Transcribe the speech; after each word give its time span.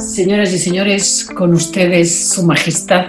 Señoras 0.00 0.52
y 0.54 0.58
señores, 0.58 1.28
con 1.36 1.52
ustedes, 1.52 2.30
Su 2.30 2.42
Majestad, 2.42 3.08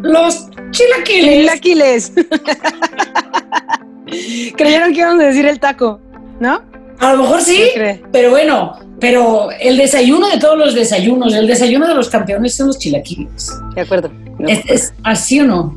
los 0.00 0.46
chilaquiles. 0.70 1.40
Chilaquiles. 1.40 2.12
Creyeron 4.56 4.94
que 4.94 5.00
íbamos 5.00 5.22
a 5.22 5.26
decir 5.26 5.44
el 5.46 5.60
taco, 5.60 6.00
¿no? 6.40 6.62
A 7.00 7.12
lo 7.12 7.24
mejor 7.24 7.42
sí, 7.42 7.64
pero 8.10 8.30
bueno, 8.30 8.78
pero 8.98 9.50
el 9.60 9.76
desayuno 9.76 10.26
de 10.28 10.38
todos 10.38 10.56
los 10.56 10.74
desayunos, 10.74 11.34
el 11.34 11.46
desayuno 11.46 11.86
de 11.86 11.94
los 11.94 12.08
campeones 12.08 12.56
son 12.56 12.68
los 12.68 12.78
chilaquiles. 12.78 13.50
De 13.74 13.82
acuerdo. 13.82 14.10
¿Es, 14.38 14.94
así 15.04 15.38
o 15.40 15.44
no? 15.44 15.74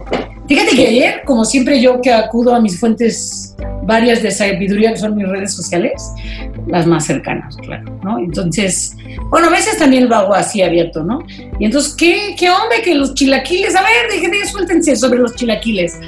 Fíjate 0.48 0.74
que 0.74 0.88
ayer, 0.88 1.24
como 1.26 1.44
siempre 1.44 1.82
yo 1.82 2.00
que 2.02 2.14
acudo 2.14 2.56
a 2.56 2.62
mis 2.62 2.80
fuentes 2.80 3.58
varias 3.86 4.22
de 4.24 4.32
sabiduría, 4.32 4.92
que 4.92 4.98
son 4.98 5.16
mis 5.16 5.28
redes 5.28 5.54
sociales, 5.54 6.12
las 6.68 6.88
más 6.88 7.06
cercanas, 7.06 7.56
claro, 7.58 7.98
¿no? 8.04 8.20
Entonces, 8.20 8.96
bueno, 9.30 9.48
a 9.48 9.52
veces 9.52 9.78
también 9.78 10.04
el 10.04 10.10
vago 10.10 10.34
así 10.34 10.62
abierto, 10.62 11.04
¿no? 11.04 11.26
Y 11.60 11.66
entonces, 11.66 11.94
¿qué, 11.96 12.36
qué 12.38 12.50
hombre 12.50 12.82
que 12.84 12.96
los 12.96 13.14
chilaquiles? 13.14 13.76
A 13.76 13.82
ver, 13.82 14.10
déjenme, 14.12 14.46
suéltense 14.46 14.96
sobre 14.96 15.20
los 15.20 15.36
chilaquiles. 15.36 16.00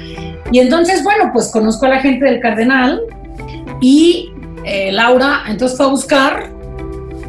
Y 0.50 0.58
entonces, 0.58 1.04
bueno, 1.04 1.30
pues 1.32 1.48
conozco 1.48 1.86
a 1.86 1.90
la 1.90 2.00
gente 2.00 2.24
del 2.24 2.40
Cardenal 2.40 3.00
y 3.80 4.32
eh, 4.64 4.90
Laura, 4.92 5.44
entonces 5.48 5.76
fue 5.76 5.86
a 5.86 5.90
buscar, 5.90 6.50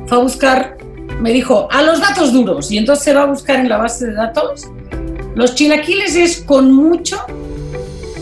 fue 0.07 0.17
a 0.17 0.21
buscar, 0.21 0.77
me 1.19 1.31
dijo, 1.31 1.67
a 1.71 1.83
los 1.83 1.99
datos 1.99 2.33
duros. 2.33 2.71
Y 2.71 2.77
entonces 2.77 3.03
se 3.03 3.13
va 3.13 3.23
a 3.23 3.25
buscar 3.25 3.59
en 3.59 3.69
la 3.69 3.77
base 3.77 4.07
de 4.07 4.13
datos. 4.13 4.67
Los 5.35 5.53
chilaquiles 5.55 6.15
es 6.15 6.41
con 6.41 6.71
mucho, 6.71 7.17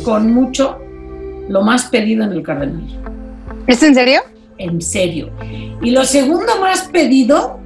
con 0.03 0.31
mucho, 0.33 0.79
lo 1.49 1.61
más 1.61 1.85
pedido 1.85 2.23
en 2.23 2.31
el 2.31 2.43
Cardenal. 2.43 2.83
¿Es 3.67 3.81
en 3.83 3.95
serio? 3.95 4.21
En 4.57 4.81
serio. 4.81 5.29
Y 5.81 5.91
lo 5.91 6.03
segundo 6.05 6.59
más 6.59 6.83
pedido, 6.87 7.59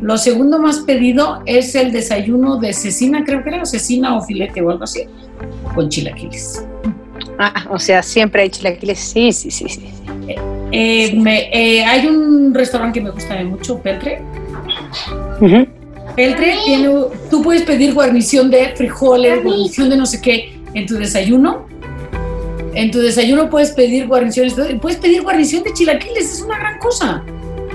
lo 0.00 0.18
segundo 0.18 0.58
más 0.58 0.80
pedido 0.80 1.42
es 1.46 1.74
el 1.74 1.92
desayuno 1.92 2.58
de 2.58 2.72
cecina, 2.72 3.24
creo 3.24 3.42
que 3.42 3.50
era 3.50 3.64
cecina 3.64 4.16
o 4.16 4.22
filete 4.22 4.60
o 4.62 4.70
algo 4.70 4.84
así, 4.84 5.04
con 5.74 5.88
chilaquiles. 5.88 6.64
Ah, 7.38 7.66
o 7.70 7.78
sea, 7.78 8.02
siempre 8.02 8.42
hay 8.42 8.50
chilaquiles. 8.50 8.98
Sí, 8.98 9.32
sí, 9.32 9.50
sí, 9.50 9.68
sí. 9.68 9.84
Eh, 10.72 11.22
eh, 11.52 11.84
hay 11.84 12.06
un 12.06 12.52
restaurante 12.52 12.98
que 12.98 13.04
me 13.04 13.10
gusta 13.10 13.42
mucho, 13.44 13.78
Peltre. 13.78 14.20
Peltre 16.16 16.56
tiene, 16.64 16.88
tú 17.30 17.42
puedes 17.42 17.62
pedir 17.62 17.94
guarnición 17.94 18.50
de 18.50 18.74
frijoles, 18.74 19.42
guarnición 19.44 19.88
de 19.88 19.96
no 19.96 20.04
sé 20.04 20.20
qué 20.20 20.58
en 20.74 20.86
tu 20.86 20.96
desayuno. 20.96 21.67
En 22.78 22.92
tu 22.92 23.00
desayuno 23.00 23.50
puedes 23.50 23.72
pedir 23.72 24.06
guarniciones, 24.06 24.54
puedes 24.80 25.00
pedir 25.00 25.22
guarnición 25.22 25.64
de 25.64 25.72
chilaquiles, 25.72 26.32
es 26.32 26.42
una 26.42 26.60
gran 26.60 26.78
cosa. 26.78 27.24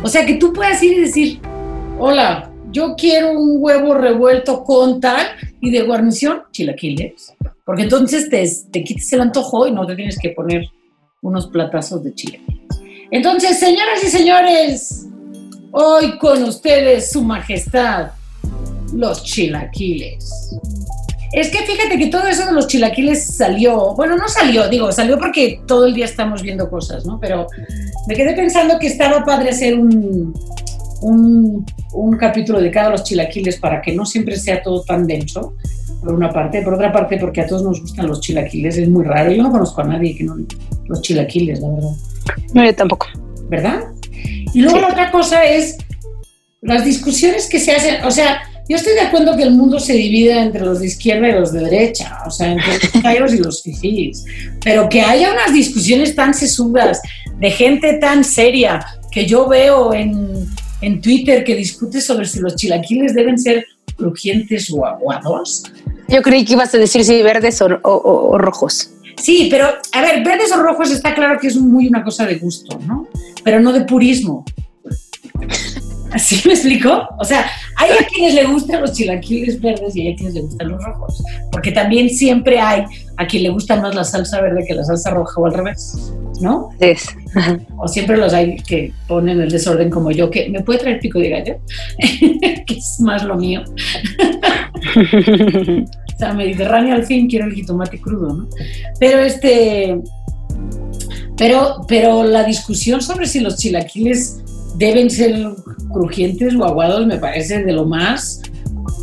O 0.02 0.08
sea, 0.08 0.26
que 0.26 0.36
tú 0.36 0.54
puedas 0.54 0.82
ir 0.82 0.94
y 0.94 1.02
decir, 1.02 1.42
hola, 2.00 2.50
yo 2.72 2.96
quiero 2.96 3.38
un 3.38 3.58
huevo 3.60 3.96
revuelto 3.96 4.64
con 4.64 5.02
tal 5.02 5.28
y 5.60 5.72
de 5.72 5.82
guarnición, 5.82 6.44
chilaquiles. 6.54 7.34
Porque 7.66 7.82
entonces 7.82 8.30
te, 8.30 8.50
te 8.72 8.82
quites 8.86 9.12
el 9.12 9.20
antojo 9.20 9.68
y 9.68 9.74
no 9.74 9.86
te 9.86 9.98
tienes 9.98 10.18
que 10.18 10.30
poner 10.30 10.70
unos 11.22 11.48
platazos 11.48 12.02
de 12.02 12.16
chile. 12.16 12.40
Entonces, 13.12 13.60
señoras 13.60 14.02
y 14.06 14.08
señores, 14.08 15.06
hoy 15.74 16.18
con 16.18 16.44
ustedes, 16.44 17.12
Su 17.12 17.26
Majestad, 17.26 18.12
los 18.94 19.22
chilaquiles. 19.26 20.56
Es 21.34 21.50
que 21.50 21.66
fíjate 21.66 21.98
que 21.98 22.08
todo 22.08 22.28
eso 22.28 22.46
de 22.46 22.52
los 22.52 22.68
chilaquiles 22.68 23.26
salió, 23.36 23.96
bueno, 23.96 24.16
no 24.16 24.28
salió, 24.28 24.70
digo, 24.70 24.92
salió 24.92 25.18
porque 25.18 25.62
todo 25.66 25.88
el 25.88 25.96
día 25.96 26.06
estamos 26.06 26.44
viendo 26.44 26.70
cosas, 26.70 27.06
¿no? 27.06 27.20
Pero 27.20 27.48
me 28.08 28.16
quedé 28.16 28.34
pensando 28.36 28.78
que 28.78 28.86
estaba 28.86 29.26
padre 29.26 29.50
hacer 29.50 29.78
un, 29.78 30.32
un, 31.02 31.66
un 31.94 32.18
capítulo 32.18 32.60
dedicado 32.60 32.90
a 32.90 32.92
los 32.92 33.04
chilaquiles 33.04 33.58
para 33.58 33.82
que 33.82 33.96
no 33.96 34.06
siempre 34.06 34.36
sea 34.38 34.62
todo 34.62 34.84
tan 34.84 35.08
denso 35.08 35.56
por 36.04 36.14
una 36.14 36.32
parte, 36.32 36.62
por 36.62 36.76
otra 36.76 36.92
parte 36.92 37.18
porque 37.18 37.42
a 37.42 37.48
todos 37.48 37.64
nos 37.64 37.82
gustan 37.82 38.08
los 38.08 38.22
chilaquiles, 38.22 38.78
es 38.78 38.88
muy 38.88 39.04
raro, 39.04 39.32
yo 39.32 39.42
no 39.42 39.52
conozco 39.52 39.82
a 39.82 39.86
nadie 39.86 40.16
que 40.16 40.24
no 40.24 40.36
los 40.86 41.02
chilaquiles, 41.02 41.62
la 41.62 41.70
verdad. 41.70 41.92
No, 42.54 42.64
yo 42.64 42.76
tampoco. 42.76 43.08
¿Verdad? 43.50 43.80
Y 44.54 44.62
luego 44.62 44.80
la 44.80 44.90
otra 44.90 45.12
cosa 45.12 45.44
es 45.46 45.78
las 46.62 46.86
discusiones 46.86 47.50
que 47.50 47.60
se 47.60 47.72
hacen, 47.72 48.06
o 48.06 48.12
sea, 48.12 48.42
yo 48.70 48.78
estoy 48.78 48.94
de 48.94 49.02
acuerdo 49.02 49.36
que 49.36 49.44
el 49.44 49.52
mundo 49.52 49.80
se 49.80 49.94
divide 49.94 50.40
entre 50.40 50.62
los 50.62 50.80
de 50.80 50.88
izquierda 50.88 51.30
y 51.30 51.34
los 51.34 51.52
de 51.52 51.62
derecha, 51.62 52.20
o 52.26 52.32
sea, 52.32 52.52
entre 52.52 52.74
los 52.74 53.04
cairos 53.04 53.34
y 53.34 53.38
los 53.38 53.62
fifís, 53.62 54.24
pero 54.64 54.88
que 54.90 55.02
haya 55.02 55.34
unas 55.34 55.54
discusiones 55.54 56.16
tan 56.16 56.34
sesudas 56.34 57.02
de 57.40 57.52
gente 57.52 57.94
tan 57.96 58.24
seria 58.24 58.86
que 59.12 59.26
yo 59.26 59.48
veo 59.48 59.94
en, 59.94 60.48
en 60.82 61.02
Twitter 61.02 61.44
que 61.44 61.56
discute 61.56 62.02
sobre 62.02 62.26
si 62.26 62.40
los 62.40 62.56
chilaquiles 62.56 63.14
deben 63.14 63.38
ser 63.38 63.66
crujientes 63.96 64.72
o 64.72 64.86
aguados, 64.86 65.64
yo 66.08 66.22
creí 66.22 66.46
que 66.46 66.54
ibas 66.54 66.74
a 66.74 66.78
decir 66.78 67.04
si 67.04 67.22
verdes 67.22 67.62
o, 67.62 68.38
rojos. 68.38 68.92
Sí, 69.18 69.48
pero 69.50 69.68
a 69.92 70.02
ver, 70.02 70.24
verdes 70.24 70.52
o 70.52 70.62
rojos 70.62 70.92
está 70.92 71.14
claro 71.14 71.40
que 71.40 71.48
es 71.48 71.56
muy 71.56 71.88
una 71.88 72.04
cosa 72.04 72.26
de 72.26 72.36
gusto, 72.36 72.80
¿no? 72.86 73.08
Pero 73.44 73.60
no 73.60 73.72
de 73.72 73.82
purismo. 73.82 74.46
¿Así 76.14 76.48
me 76.48 76.54
explico? 76.54 77.08
O 77.18 77.26
sea, 77.26 77.46
hay 77.78 77.92
a 77.92 78.06
quienes 78.06 78.36
le 78.36 78.46
gustan 78.46 78.82
los 78.82 78.94
chilaquiles 78.94 79.60
verdes 79.60 79.96
y 79.96 80.02
hay 80.02 80.14
a 80.14 80.16
quienes 80.16 80.36
le 80.36 80.42
gustan 80.42 80.70
los 80.70 80.84
rojos. 80.84 81.24
Porque 81.52 81.72
también 81.72 82.10
siempre 82.10 82.60
hay 82.60 82.84
a 83.18 83.26
quien 83.26 83.44
le 83.44 83.50
gusta 83.50 83.76
más 83.78 83.96
la 83.96 84.04
salsa 84.04 84.40
verde 84.42 84.64
que 84.68 84.76
la 84.76 84.84
salsa 84.84 85.10
roja 85.10 85.42
o 85.42 85.46
al 85.48 85.54
revés, 85.54 86.14
¿no? 86.40 86.70
Es. 86.80 87.08
O 87.78 87.88
siempre 87.88 88.18
los 88.18 88.32
hay 88.34 88.58
que 88.58 88.94
ponen 89.08 89.42
el 89.42 89.50
desorden 89.50 89.90
como 89.90 90.12
yo, 90.12 90.30
que 90.30 90.50
me 90.50 90.62
puede 90.62 90.80
traer 90.80 91.00
pico 91.00 91.20
de 91.20 91.30
gallo, 91.30 91.56
que 91.98 92.76
es 92.76 93.00
más 93.00 93.24
lo 93.24 93.36
mío. 93.36 93.64
o 94.96 96.18
sea, 96.18 96.34
mediterráneo 96.34 96.94
al 96.94 97.06
fin 97.06 97.28
quiero 97.28 97.46
el 97.46 97.54
jitomate 97.54 98.00
crudo, 98.00 98.34
¿no? 98.34 98.48
Pero 99.00 99.20
este. 99.20 100.00
Pero, 101.36 101.84
pero 101.88 102.24
la 102.24 102.44
discusión 102.44 103.02
sobre 103.02 103.26
si 103.26 103.40
los 103.40 103.58
chilaquiles 103.58 104.44
deben 104.76 105.10
ser 105.10 105.36
crujientes 105.92 106.56
o 106.56 106.66
aguados 106.66 107.06
me 107.06 107.18
parece 107.18 107.64
de 107.64 107.74
lo 107.74 107.86
más. 107.86 108.42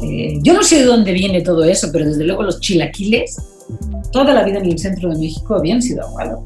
Eh, 0.02 0.38
yo 0.42 0.54
no 0.54 0.62
sé 0.62 0.78
de 0.78 0.84
dónde 0.84 1.12
viene 1.12 1.42
todo 1.42 1.64
eso, 1.64 1.88
pero 1.92 2.06
desde 2.06 2.24
luego 2.24 2.42
los 2.42 2.60
chilaquiles, 2.60 3.36
toda 4.12 4.34
la 4.34 4.44
vida 4.44 4.58
en 4.58 4.66
el 4.66 4.78
centro 4.78 5.10
de 5.10 5.18
México 5.18 5.54
habían 5.54 5.82
sido 5.82 6.06
aguados. 6.06 6.40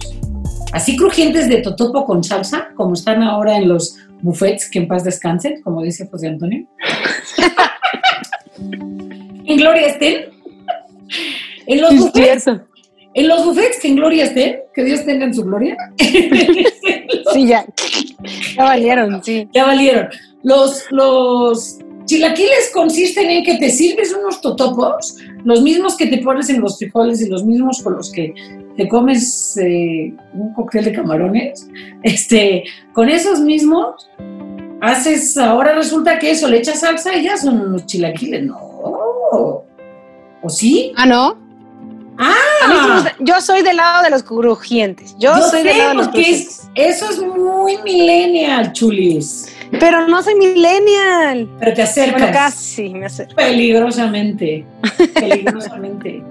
Así 0.73 0.97
crujientes 0.97 1.49
de 1.49 1.59
totopo 1.59 2.05
con 2.05 2.25
salsa, 2.25 2.71
como 2.77 2.95
están 2.95 3.23
ahora 3.23 3.57
en 3.57 3.69
los 3.69 3.97
buffets, 4.23 4.69
que 4.69 4.81
en 4.81 4.89
paz 4.89 5.05
descansen, 5.05 5.63
como 5.63 5.83
dice 5.83 6.09
José 6.11 6.29
Antonio. 6.29 6.67
en 8.59 9.57
gloria 9.57 9.87
estén. 9.87 10.25
En 11.67 11.81
los 11.81 11.97
buffets. 11.97 12.47
En 13.15 13.29
los 13.29 13.45
buffets 13.45 13.79
que 13.81 13.89
en 13.89 13.97
gloria 13.97 14.25
estén, 14.25 14.59
que 14.75 14.85
Dios 14.85 15.05
tenga 15.05 15.25
en 15.25 15.35
su 15.35 15.45
gloria. 15.45 15.77
sí, 17.33 17.47
ya. 17.47 17.65
Ya 18.57 18.65
valieron, 18.65 19.23
sí. 19.23 19.49
Ya 19.53 19.65
valieron. 19.65 20.09
Los, 20.43 20.85
los 20.91 21.79
chilaquiles 22.07 22.71
consisten 22.75 23.31
en 23.31 23.45
que 23.45 23.57
te 23.57 23.71
sirves 23.71 24.15
unos 24.15 24.41
totopos, 24.41 25.17
los 25.45 25.63
mismos 25.63 25.97
que 25.97 26.07
te 26.07 26.19
pones 26.19 26.51
en 26.51 26.61
los 26.61 26.79
frijoles 26.79 27.23
y 27.23 27.29
los 27.29 27.45
mismos 27.45 27.83
con 27.83 27.95
los 27.97 28.11
que 28.11 28.35
te 28.77 28.89
comes 28.89 29.57
eh, 29.59 30.13
un 30.35 30.53
cóctel 30.55 30.85
de 30.85 30.93
camarones. 30.93 31.69
Este, 32.03 32.65
con 32.93 33.09
esos 33.09 33.41
mismos 33.41 34.11
haces, 34.81 35.37
ahora 35.39 35.75
resulta 35.75 36.19
que 36.19 36.33
eso, 36.33 36.49
le 36.49 36.59
echas 36.59 36.81
salsa 36.81 37.17
y 37.17 37.25
ya 37.25 37.37
son 37.37 37.61
unos 37.61 37.87
chilaquiles. 37.87 38.45
No. 38.45 38.57
¿O 40.43 40.49
sí? 40.49 40.93
Ah, 40.97 41.07
no. 41.07 41.44
Ah, 42.19 43.13
yo 43.21 43.41
soy 43.41 43.63
del 43.63 43.77
lado 43.77 44.03
de 44.03 44.11
los 44.11 44.23
crujientes. 44.23 45.17
Yo, 45.19 45.37
soy 45.51 45.63
del 45.63 45.79
lado 45.79 45.91
de 45.91 45.97
los 45.97 46.09
crujientes. 46.09 46.69
eso 46.75 47.11
es 47.11 47.19
muy 47.21 47.77
millennial, 47.83 48.73
chulis. 48.73 49.55
Pero 49.81 50.07
no 50.07 50.23
soy 50.23 50.35
millennial. 50.37 51.49
Pero 51.59 51.75
te 51.75 51.83
acercas. 51.83 52.21
Bueno, 52.21 52.33
casi 52.33 52.89
me 52.91 53.07
acerco. 53.07 53.35
Peligrosamente. 53.35 54.65
Peligrosamente. 55.15 56.23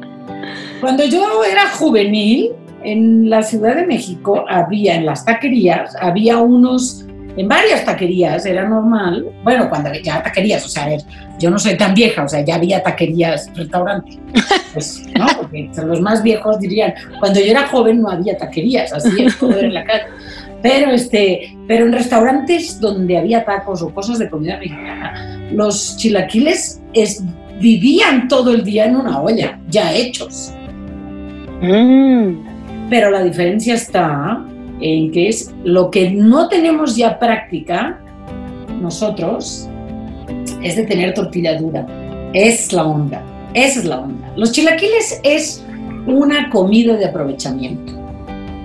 Cuando 0.79 1.05
yo 1.05 1.43
era 1.43 1.69
juvenil, 1.71 2.51
en 2.83 3.29
la 3.29 3.43
Ciudad 3.43 3.75
de 3.75 3.85
México 3.85 4.45
había, 4.47 4.95
en 4.95 5.05
las 5.05 5.25
taquerías, 5.25 5.95
había 5.99 6.37
unos 6.37 7.05
en 7.35 7.47
varias 7.47 7.83
taquerías, 7.83 8.45
era 8.45 8.67
normal, 8.67 9.25
bueno, 9.43 9.69
cuando 9.69 9.91
ya 9.93 10.21
taquerías, 10.21 10.65
o 10.65 10.69
sea, 10.69 10.83
a 10.83 10.89
ver, 10.89 11.01
yo 11.39 11.49
no 11.49 11.57
soy 11.57 11.75
tan 11.77 11.93
vieja, 11.93 12.23
o 12.23 12.29
sea, 12.29 12.41
ya 12.45 12.55
había 12.55 12.83
taquerías, 12.83 13.49
restaurantes, 13.55 14.19
pues, 14.73 15.03
¿no? 15.17 15.25
Porque 15.37 15.69
los 15.83 15.99
más 16.01 16.21
viejos 16.21 16.59
dirían, 16.59 16.93
cuando 17.19 17.39
yo 17.39 17.47
era 17.47 17.67
joven 17.67 18.01
no 18.01 18.09
había 18.09 18.37
taquerías, 18.37 18.93
así 18.93 19.23
es 19.23 19.37
todo 19.39 19.57
en 19.59 19.73
la 19.73 19.83
calle. 19.83 20.03
Pero, 20.61 20.91
este, 20.91 21.57
pero 21.67 21.85
en 21.85 21.91
restaurantes 21.91 22.79
donde 22.79 23.17
había 23.17 23.43
tacos 23.43 23.81
o 23.81 23.93
cosas 23.93 24.19
de 24.19 24.29
comida 24.29 24.57
mexicana, 24.57 25.49
los 25.51 25.97
chilaquiles 25.97 26.81
es, 26.93 27.23
vivían 27.59 28.27
todo 28.27 28.53
el 28.53 28.63
día 28.63 28.85
en 28.85 28.95
una 28.95 29.21
olla, 29.21 29.59
ya 29.69 29.91
hechos. 29.93 30.53
Mm. 31.61 32.89
Pero 32.89 33.11
la 33.11 33.23
diferencia 33.23 33.73
está 33.73 34.45
en 34.79 35.11
que 35.11 35.29
es 35.29 35.53
lo 35.63 35.91
que 35.91 36.11
no 36.11 36.49
tenemos 36.49 36.95
ya 36.95 37.19
práctica 37.19 37.99
nosotros 38.81 39.69
es 40.61 40.75
de 40.75 40.83
tener 40.83 41.13
tortilla 41.13 41.57
dura. 41.57 41.85
Es 42.33 42.73
la 42.73 42.85
onda. 42.85 43.21
Esa 43.53 43.79
es 43.79 43.85
la 43.85 43.99
onda. 43.99 44.31
Los 44.35 44.51
chilaquiles 44.51 45.19
es 45.23 45.63
una 46.07 46.49
comida 46.49 46.95
de 46.95 47.05
aprovechamiento. 47.05 47.93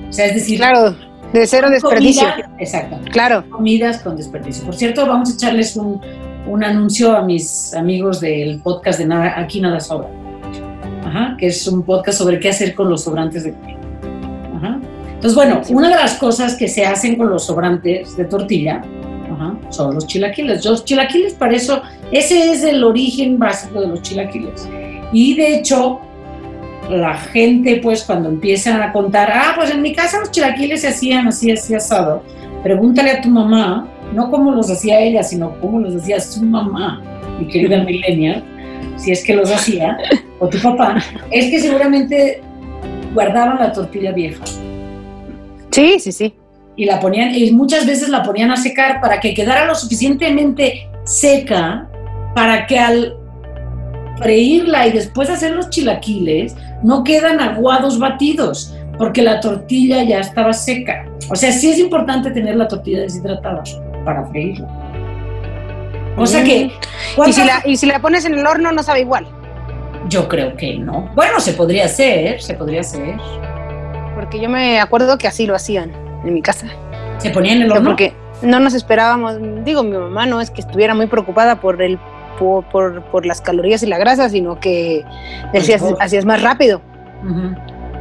O 0.08 0.12
sea, 0.12 0.26
es 0.26 0.34
decir, 0.34 0.58
claro, 0.58 0.96
de 1.32 1.46
cero 1.46 1.68
desperdicio. 1.70 2.26
exacto. 2.58 2.98
Claro. 3.10 3.44
Comidas 3.50 4.02
con 4.02 4.16
desperdicio. 4.16 4.64
Por 4.64 4.74
cierto, 4.74 5.06
vamos 5.06 5.30
a 5.30 5.34
echarles 5.34 5.76
un, 5.76 6.00
un 6.46 6.64
anuncio 6.64 7.16
a 7.16 7.22
mis 7.22 7.74
amigos 7.74 8.20
del 8.20 8.60
podcast 8.60 8.98
de 8.98 9.06
Nada, 9.06 9.38
Aquí 9.38 9.60
Nada 9.60 9.80
Sobra. 9.80 10.08
Ajá, 11.04 11.36
que 11.38 11.46
es 11.48 11.66
un 11.66 11.82
podcast 11.82 12.18
sobre 12.18 12.40
qué 12.40 12.48
hacer 12.48 12.74
con 12.74 12.88
los 12.88 13.04
sobrantes 13.04 13.44
de 13.44 13.52
comida. 13.52 13.77
Entonces, 15.18 15.34
bueno, 15.34 15.62
una 15.70 15.88
de 15.88 15.96
las 15.96 16.14
cosas 16.14 16.54
que 16.54 16.68
se 16.68 16.86
hacen 16.86 17.16
con 17.16 17.28
los 17.28 17.44
sobrantes 17.44 18.16
de 18.16 18.24
tortilla 18.24 18.84
ajá, 19.32 19.58
son 19.70 19.96
los 19.96 20.06
chilaquiles. 20.06 20.64
Los 20.64 20.84
chilaquiles, 20.84 21.34
para 21.34 21.56
eso, 21.56 21.82
ese 22.12 22.52
es 22.52 22.62
el 22.62 22.84
origen 22.84 23.36
básico 23.36 23.80
de 23.80 23.88
los 23.88 24.02
chilaquiles. 24.02 24.68
Y 25.12 25.34
de 25.34 25.56
hecho, 25.56 25.98
la 26.88 27.14
gente, 27.14 27.80
pues, 27.82 28.04
cuando 28.04 28.28
empiezan 28.28 28.80
a 28.80 28.92
contar, 28.92 29.28
ah, 29.34 29.54
pues 29.56 29.72
en 29.72 29.82
mi 29.82 29.92
casa 29.92 30.20
los 30.20 30.30
chilaquiles 30.30 30.82
se 30.82 30.88
hacían 30.88 31.26
así, 31.26 31.50
así 31.50 31.74
asado, 31.74 32.22
pregúntale 32.62 33.10
a 33.10 33.20
tu 33.20 33.28
mamá, 33.28 33.88
no 34.14 34.30
cómo 34.30 34.52
los 34.52 34.70
hacía 34.70 35.00
ella, 35.00 35.24
sino 35.24 35.58
cómo 35.60 35.80
los 35.80 35.96
hacía 35.96 36.20
su 36.20 36.44
mamá, 36.44 37.02
mi 37.40 37.48
querida 37.48 37.82
millennial, 37.82 38.44
si 38.94 39.10
es 39.10 39.24
que 39.24 39.34
los 39.34 39.50
hacía, 39.50 39.98
o 40.38 40.48
tu 40.48 40.58
papá, 40.58 41.02
es 41.32 41.50
que 41.50 41.58
seguramente 41.58 42.40
guardaban 43.14 43.58
la 43.58 43.72
tortilla 43.72 44.12
vieja. 44.12 44.44
Sí, 45.78 46.00
sí, 46.00 46.12
sí. 46.12 46.34
Y 46.76 46.84
la 46.86 46.98
ponían, 46.98 47.32
y 47.34 47.52
muchas 47.52 47.86
veces 47.86 48.08
la 48.08 48.24
ponían 48.24 48.50
a 48.50 48.56
secar 48.56 49.00
para 49.00 49.20
que 49.20 49.32
quedara 49.32 49.64
lo 49.64 49.74
suficientemente 49.76 50.88
seca 51.04 51.88
para 52.34 52.66
que 52.66 52.78
al 52.78 53.16
freírla 54.18 54.88
y 54.88 54.92
después 54.92 55.30
hacer 55.30 55.52
los 55.52 55.70
chilaquiles 55.70 56.56
no 56.82 57.04
quedan 57.04 57.40
aguados 57.40 57.98
batidos, 57.98 58.76
porque 58.96 59.22
la 59.22 59.40
tortilla 59.40 60.02
ya 60.02 60.18
estaba 60.18 60.52
seca. 60.52 61.06
O 61.30 61.36
sea, 61.36 61.52
sí 61.52 61.70
es 61.70 61.78
importante 61.78 62.32
tener 62.32 62.56
la 62.56 62.66
tortilla 62.66 63.02
deshidratada 63.02 63.62
para 64.04 64.26
freírla. 64.26 64.68
O 66.16 66.26
sea 66.26 66.42
que... 66.42 66.72
¿Y 67.24 67.32
si, 67.32 67.44
la, 67.44 67.62
y 67.64 67.76
si 67.76 67.86
la 67.86 68.00
pones 68.00 68.24
en 68.24 68.34
el 68.34 68.44
horno 68.44 68.72
no 68.72 68.82
sabe 68.82 69.00
igual. 69.00 69.26
Yo 70.08 70.28
creo 70.28 70.56
que 70.56 70.76
no. 70.76 71.10
Bueno, 71.14 71.38
se 71.38 71.52
podría 71.52 71.84
hacer, 71.84 72.42
se 72.42 72.54
podría 72.54 72.80
hacer. 72.80 73.16
Porque 74.18 74.40
yo 74.40 74.48
me 74.48 74.80
acuerdo 74.80 75.16
que 75.16 75.28
así 75.28 75.46
lo 75.46 75.54
hacían 75.54 75.92
en 76.24 76.34
mi 76.34 76.42
casa. 76.42 76.66
¿Se 77.18 77.30
ponía 77.30 77.52
en 77.52 77.62
el 77.62 77.70
horno? 77.70 77.90
Porque 77.90 78.14
no 78.42 78.58
nos 78.58 78.74
esperábamos, 78.74 79.36
digo, 79.64 79.84
mi 79.84 79.96
mamá 79.96 80.26
no 80.26 80.40
es 80.40 80.50
que 80.50 80.60
estuviera 80.60 80.92
muy 80.92 81.06
preocupada 81.06 81.60
por 81.60 81.80
el 81.80 82.00
por, 82.36 82.64
por, 82.64 83.02
por 83.12 83.24
las 83.24 83.40
calorías 83.40 83.84
y 83.84 83.86
la 83.86 83.96
grasa, 83.96 84.28
sino 84.28 84.58
que 84.58 85.04
decías, 85.52 85.84
hacías 86.00 86.24
más 86.24 86.42
rápido. 86.42 86.82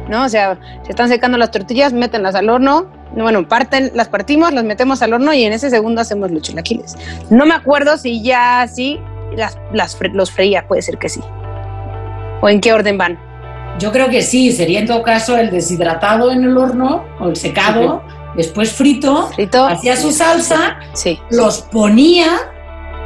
¿No? 0.08 0.24
O 0.24 0.28
sea, 0.28 0.58
se 0.82 0.90
están 0.90 1.08
secando 1.08 1.38
las 1.38 1.52
tortillas, 1.52 1.92
métenlas 1.92 2.34
al 2.34 2.48
horno, 2.50 2.88
bueno, 3.14 3.46
parten, 3.46 3.92
las 3.94 4.08
partimos, 4.08 4.52
las 4.52 4.64
metemos 4.64 5.02
al 5.02 5.12
horno 5.12 5.32
y 5.32 5.44
en 5.44 5.52
ese 5.52 5.70
segundo 5.70 6.00
hacemos 6.00 6.32
los 6.32 6.42
chilaquiles. 6.42 6.96
No 7.30 7.46
me 7.46 7.54
acuerdo 7.54 7.96
si 7.96 8.24
ya 8.24 8.66
sí 8.66 8.98
las, 9.36 9.56
las, 9.72 9.96
los 10.12 10.32
freía, 10.32 10.66
puede 10.66 10.82
ser 10.82 10.98
que 10.98 11.08
sí. 11.08 11.20
¿O 12.40 12.48
en 12.48 12.60
qué 12.60 12.72
orden 12.72 12.98
van? 12.98 13.27
Yo 13.78 13.92
creo 13.92 14.08
que 14.08 14.22
sí, 14.22 14.52
sería 14.52 14.80
en 14.80 14.86
todo 14.86 15.02
caso 15.02 15.36
el 15.36 15.50
deshidratado 15.50 16.30
en 16.30 16.44
el 16.44 16.56
horno 16.56 17.04
o 17.20 17.28
el 17.28 17.36
secado, 17.36 18.02
después 18.34 18.72
frito, 18.72 19.28
frito, 19.28 19.66
hacía 19.66 19.96
su 19.96 20.10
salsa, 20.10 20.78
sí. 20.94 21.18
los 21.30 21.62
ponía, 21.62 22.38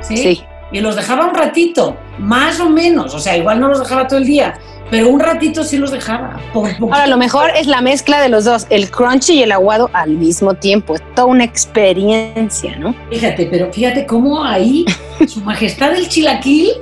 ¿sí? 0.00 0.16
Sí. 0.16 0.44
Y 0.72 0.80
los 0.80 0.96
dejaba 0.96 1.26
un 1.26 1.34
ratito, 1.34 1.96
más 2.18 2.58
o 2.58 2.70
menos, 2.70 3.14
o 3.14 3.18
sea, 3.18 3.36
igual 3.36 3.60
no 3.60 3.68
los 3.68 3.80
dejaba 3.80 4.06
todo 4.06 4.18
el 4.18 4.24
día, 4.24 4.54
pero 4.92 5.08
un 5.08 5.20
ratito 5.20 5.64
sí 5.64 5.78
los 5.78 5.90
dejaba. 5.90 6.38
Ahora, 6.54 7.06
lo 7.06 7.16
mejor 7.16 7.50
es 7.56 7.66
la 7.66 7.80
mezcla 7.80 8.20
de 8.20 8.28
los 8.28 8.44
dos, 8.44 8.66
el 8.68 8.90
crunchy 8.90 9.34
y 9.34 9.42
el 9.42 9.52
aguado 9.52 9.88
al 9.94 10.10
mismo 10.10 10.52
tiempo. 10.52 10.94
Es 10.94 11.02
toda 11.14 11.28
una 11.28 11.44
experiencia, 11.44 12.76
¿no? 12.76 12.94
Fíjate, 13.10 13.46
pero 13.50 13.72
fíjate 13.72 14.04
cómo 14.04 14.44
ahí 14.44 14.84
su 15.26 15.40
majestad 15.40 15.94
el 15.94 16.08
chilaquil. 16.08 16.72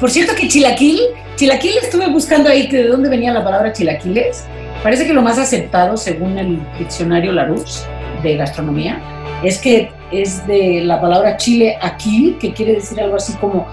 Por 0.00 0.10
cierto 0.10 0.34
que 0.34 0.48
chilaquil, 0.48 0.98
chilaquil 1.36 1.72
estuve 1.82 2.08
buscando 2.08 2.48
ahí 2.48 2.66
de 2.68 2.84
dónde 2.84 3.10
venía 3.10 3.34
la 3.34 3.44
palabra 3.44 3.70
chilaquiles. 3.70 4.46
Parece 4.82 5.06
que 5.06 5.12
lo 5.12 5.20
más 5.20 5.38
aceptado, 5.38 5.94
según 5.98 6.38
el 6.38 6.58
diccionario 6.78 7.32
Larousse 7.32 7.86
de 8.22 8.36
gastronomía, 8.38 8.98
es 9.44 9.58
que 9.58 9.90
es 10.10 10.46
de 10.46 10.80
la 10.86 11.02
palabra 11.02 11.36
chile 11.36 11.76
aquil, 11.82 12.38
que 12.38 12.54
quiere 12.54 12.76
decir 12.76 12.98
algo 12.98 13.16
así 13.16 13.34
como 13.34 13.66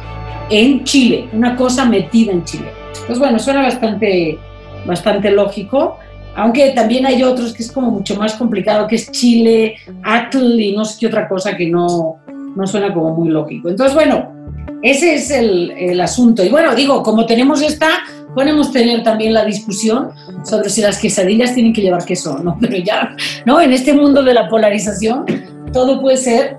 en 0.50 0.84
Chile, 0.84 1.30
una 1.32 1.56
cosa 1.56 1.86
metida 1.86 2.34
en 2.34 2.44
Chile. 2.44 2.68
Pues 3.06 3.20
bueno, 3.20 3.40
suena 3.40 3.62
bastante, 3.62 4.38
bastante 4.86 5.32
lógico, 5.32 5.98
aunque 6.36 6.72
también 6.72 7.06
hay 7.06 7.24
otros 7.24 7.54
que 7.54 7.64
es 7.64 7.72
como 7.72 7.90
mucho 7.90 8.18
más 8.18 8.34
complicado, 8.34 8.86
que 8.86 8.96
es 8.96 9.10
Chile, 9.12 9.78
Atl 10.04 10.60
y 10.60 10.76
no 10.76 10.84
sé 10.84 10.98
qué 11.00 11.08
otra 11.08 11.30
cosa 11.30 11.56
que 11.56 11.68
no, 11.68 12.20
no 12.58 12.68
suena 12.68 12.94
como 12.94 13.16
muy 13.16 13.30
lógico. 13.30 13.70
Entonces, 13.70 13.96
bueno, 13.96 14.34
ese 14.82 15.16
es 15.16 15.32
el, 15.32 15.72
el 15.72 16.02
asunto. 16.02 16.44
Y 16.44 16.50
bueno, 16.50 16.76
digo, 16.76 17.04
como 17.04 17.26
tenemos 17.26 17.62
esta, 17.62 17.88
podemos 18.36 18.72
tener 18.72 19.04
también 19.04 19.34
la 19.34 19.46
discusión 19.46 20.10
sobre 20.44 20.70
si 20.70 20.82
las 20.82 21.00
quesadillas 21.00 21.54
tienen 21.54 21.74
que 21.74 21.82
llevar 21.82 22.04
queso, 22.04 22.38
¿no? 22.40 22.58
Pero 22.62 22.78
ya, 22.78 23.16
¿no? 23.46 23.62
En 23.62 23.72
este 23.72 23.94
mundo 23.94 24.24
de 24.24 24.34
la 24.34 24.50
polarización, 24.50 25.26
todo 25.72 26.02
puede 26.02 26.18
ser, 26.18 26.58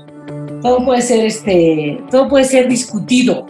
todo 0.62 0.85
puede 0.85 1.03
ser, 1.03 1.27
este, 1.27 2.00
todo 2.11 2.29
puede 2.29 2.45
ser 2.45 2.69
discutido 2.69 3.47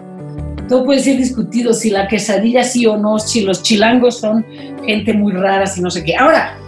todo 0.69 0.85
puede 0.85 1.01
ser 1.01 1.17
discutido 1.17 1.73
si 1.73 1.91
la 1.91 2.07
quesadilla 2.07 2.63
sí 2.63 2.87
o 2.87 2.97
no, 2.97 3.19
si 3.19 3.41
los 3.41 3.63
chilangos 3.63 4.21
son 4.21 4.45
gente 4.85 5.15
muy 5.15 5.33
rara, 5.33 5.67
si 5.67 5.81
no 5.81 5.91
sé 5.91 6.05
qué. 6.05 6.15
Ahora, 6.15 6.59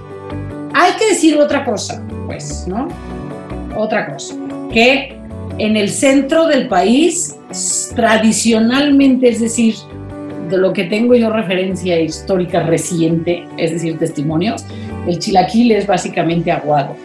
hay 0.72 0.92
que 0.94 1.06
decir 1.10 1.36
otra 1.38 1.64
cosa, 1.64 2.02
pues, 2.26 2.66
¿no? 2.66 2.88
Otra 3.76 4.12
cosa, 4.12 4.34
que 4.72 5.19
en 5.60 5.76
el 5.76 5.88
centro 5.90 6.46
del 6.46 6.68
país, 6.68 7.36
tradicionalmente, 7.94 9.28
es 9.28 9.40
decir, 9.40 9.74
de 10.48 10.56
lo 10.56 10.72
que 10.72 10.84
tengo 10.84 11.14
yo 11.14 11.30
referencia 11.30 12.00
histórica 12.00 12.62
reciente, 12.62 13.46
es 13.56 13.72
decir, 13.72 13.98
testimonios, 13.98 14.64
el 15.06 15.18
chilaquil 15.18 15.72
es 15.72 15.86
básicamente 15.86 16.50
aguado 16.50 16.96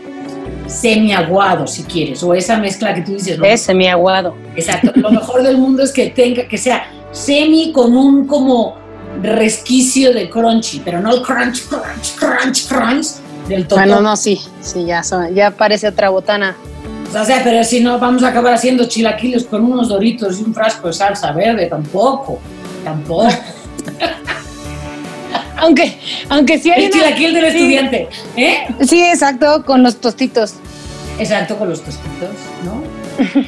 semiaguado, 0.68 1.68
si 1.68 1.84
quieres, 1.84 2.24
o 2.24 2.34
esa 2.34 2.58
mezcla 2.58 2.94
que 2.94 3.02
tú 3.02 3.14
dices. 3.14 3.40
Es 3.44 3.62
semiaguado. 3.62 4.36
Exacto. 4.56 4.92
Lo 4.96 5.12
mejor 5.12 5.44
del 5.44 5.58
mundo 5.58 5.84
es 5.84 5.92
que 5.92 6.10
tenga, 6.10 6.48
que 6.48 6.58
sea 6.58 6.88
semi 7.12 7.72
con 7.72 7.96
un 7.96 8.26
como 8.26 8.76
resquicio 9.22 10.14
de 10.14 10.30
crunchy, 10.30 10.82
pero 10.84 11.00
no 11.00 11.14
el 11.14 11.22
crunch, 11.22 11.68
crunch, 11.68 12.16
crunch, 12.16 12.68
crunch 12.68 13.08
del 13.48 13.68
todo. 13.68 13.80
Bueno, 13.80 14.02
no, 14.02 14.16
sí, 14.16 14.42
sí, 14.62 14.86
ya, 14.86 15.02
ya 15.34 15.52
parece 15.52 15.88
otra 15.88 16.10
botana. 16.10 16.56
O 17.16 17.24
sea, 17.24 17.42
pero 17.44 17.64
si 17.64 17.80
no, 17.80 17.98
vamos 17.98 18.24
a 18.24 18.30
acabar 18.30 18.54
haciendo 18.54 18.86
chilaquiles 18.86 19.46
con 19.46 19.64
unos 19.64 19.88
doritos 19.88 20.40
y 20.40 20.44
un 20.44 20.54
frasco 20.54 20.88
de 20.88 20.94
salsa 20.94 21.32
verde, 21.32 21.68
tampoco, 21.68 22.40
tampoco. 22.84 23.28
aunque, 25.58 25.98
aunque 26.28 26.60
sí 26.60 26.72
hay 26.72 26.86
El 26.86 26.92
chilaquil 26.92 27.34
del 27.34 27.46
estudiante, 27.46 28.10
¿eh? 28.36 28.68
Sí, 28.86 29.02
exacto, 29.02 29.64
con 29.66 29.82
los 29.82 29.96
tostitos. 29.96 30.56
Exacto, 31.18 31.58
con 31.58 31.70
los 31.70 31.82
tostitos, 31.82 32.32
¿no? 32.66 32.84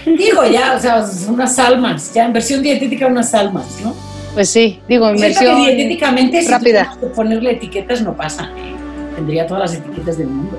digo 0.18 0.46
ya, 0.46 0.76
o 0.78 0.80
sea, 0.80 1.06
unas 1.28 1.60
almas, 1.60 2.14
ya 2.14 2.26
en 2.26 2.32
versión 2.32 2.64
dietética 2.64 3.08
unas 3.08 3.34
almas, 3.34 3.66
¿no? 3.84 3.94
Pues 4.34 4.50
sí, 4.50 4.80
digo, 4.88 5.10
en 5.10 5.18
Siento 5.18 5.40
versión 5.40 5.66
que 5.66 5.76
dietéticamente 5.76 6.42
rápida. 6.50 6.96
si 7.02 7.08
ponerle 7.08 7.52
etiquetas 7.52 8.02
no 8.02 8.16
pasa, 8.16 8.50
¿eh? 8.56 8.76
tendría 9.16 9.46
todas 9.46 9.72
las 9.72 9.82
etiquetas 9.82 10.18
del 10.18 10.28
mundo. 10.28 10.58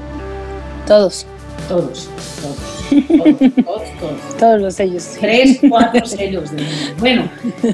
Todos. 0.87 1.25
Todos, 1.69 2.09
todos, 2.41 2.78
todos, 2.89 3.39
todos, 3.39 3.83
todos. 4.01 4.37
Todos 4.39 4.61
los 4.61 4.75
sellos. 4.75 5.17
Tres, 5.21 5.59
cuatro 5.69 6.05
sellos 6.07 6.51
mundo. 6.53 6.65
Bueno, 6.99 7.31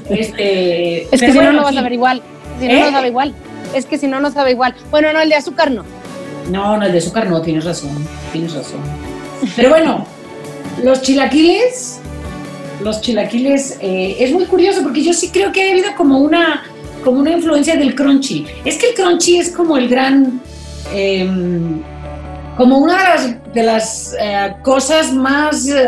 este... 0.09 1.03
Es 1.03 1.21
que 1.21 1.31
si 1.31 1.33
bueno, 1.33 1.51
no, 1.51 1.57
no 1.59 1.63
vas 1.63 1.77
a 1.77 1.81
ver 1.81 1.93
igual. 1.93 2.21
Si 2.59 2.67
no, 2.67 2.73
¿Eh? 2.73 2.79
no 2.79 2.91
sabe 2.91 3.07
igual. 3.07 3.33
Es 3.73 3.85
que 3.85 3.97
si 3.97 4.07
no, 4.07 4.19
no 4.19 4.31
sabe 4.31 4.51
igual. 4.51 4.75
Bueno, 4.91 5.11
no, 5.13 5.21
el 5.21 5.29
de 5.29 5.35
azúcar 5.35 5.71
no. 5.71 5.83
No, 6.51 6.77
no, 6.77 6.85
el 6.85 6.91
de 6.91 6.99
azúcar 6.99 7.27
no, 7.27 7.41
tienes 7.41 7.65
razón, 7.65 7.91
tienes 8.31 8.53
razón. 8.53 8.79
Pero 9.55 9.69
bueno, 9.69 10.05
los 10.83 11.01
chilaquiles, 11.01 11.99
los 12.81 13.01
chilaquiles, 13.01 13.77
eh, 13.81 14.17
es 14.19 14.31
muy 14.31 14.45
curioso 14.45 14.83
porque 14.83 15.03
yo 15.03 15.13
sí 15.13 15.29
creo 15.29 15.51
que 15.51 15.67
ha 15.67 15.71
habido 15.71 15.95
como 15.95 16.19
una, 16.19 16.63
como 17.03 17.19
una 17.19 17.31
influencia 17.31 17.75
del 17.75 17.95
crunchy. 17.95 18.45
Es 18.63 18.77
que 18.77 18.89
el 18.89 18.95
crunchy 18.95 19.37
es 19.37 19.49
como 19.51 19.77
el 19.77 19.89
gran, 19.89 20.39
eh, 20.93 21.27
como 22.57 22.77
una 22.77 23.15
de 23.53 23.63
las, 23.63 24.15
eh, 24.19 24.55
cosas 24.63 25.13
más, 25.13 25.67
eh, 25.67 25.85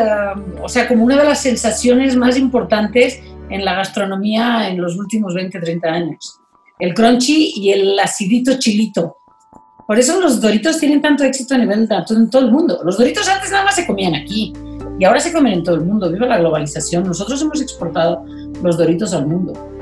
o 0.61 0.67
sea, 0.67 0.87
como 0.87 1.03
una 1.03 1.17
de 1.17 1.23
las 1.23 1.41
sensaciones 1.41 2.15
más 2.15 2.37
importantes 2.37 3.21
en 3.49 3.63
la 3.63 3.75
gastronomía 3.75 4.69
en 4.69 4.81
los 4.81 4.97
últimos 4.97 5.33
20, 5.33 5.59
30 5.59 5.87
años. 5.87 6.39
El 6.79 6.93
crunchy 6.93 7.53
y 7.55 7.71
el 7.71 7.97
acidito 7.97 8.59
chilito. 8.59 9.17
Por 9.87 9.97
eso 9.97 10.19
los 10.19 10.41
doritos 10.41 10.77
tienen 10.79 11.01
tanto 11.01 11.23
éxito 11.23 11.55
a 11.55 11.57
nivel 11.57 11.87
de 11.87 11.95
en 11.95 12.29
todo 12.29 12.45
el 12.45 12.51
mundo. 12.51 12.81
Los 12.83 12.97
doritos 12.97 13.27
antes 13.29 13.49
nada 13.49 13.63
más 13.63 13.75
se 13.75 13.87
comían 13.87 14.15
aquí. 14.15 14.53
Y 14.99 15.05
ahora 15.05 15.19
se 15.19 15.31
comen 15.31 15.53
en 15.53 15.63
todo 15.63 15.75
el 15.75 15.85
mundo, 15.85 16.11
viva 16.11 16.25
la 16.25 16.39
globalización. 16.39 17.03
Nosotros 17.05 17.41
hemos 17.41 17.61
exportado 17.61 18.25
los 18.61 18.77
doritos 18.77 19.13
al 19.13 19.27
mundo. 19.27 19.76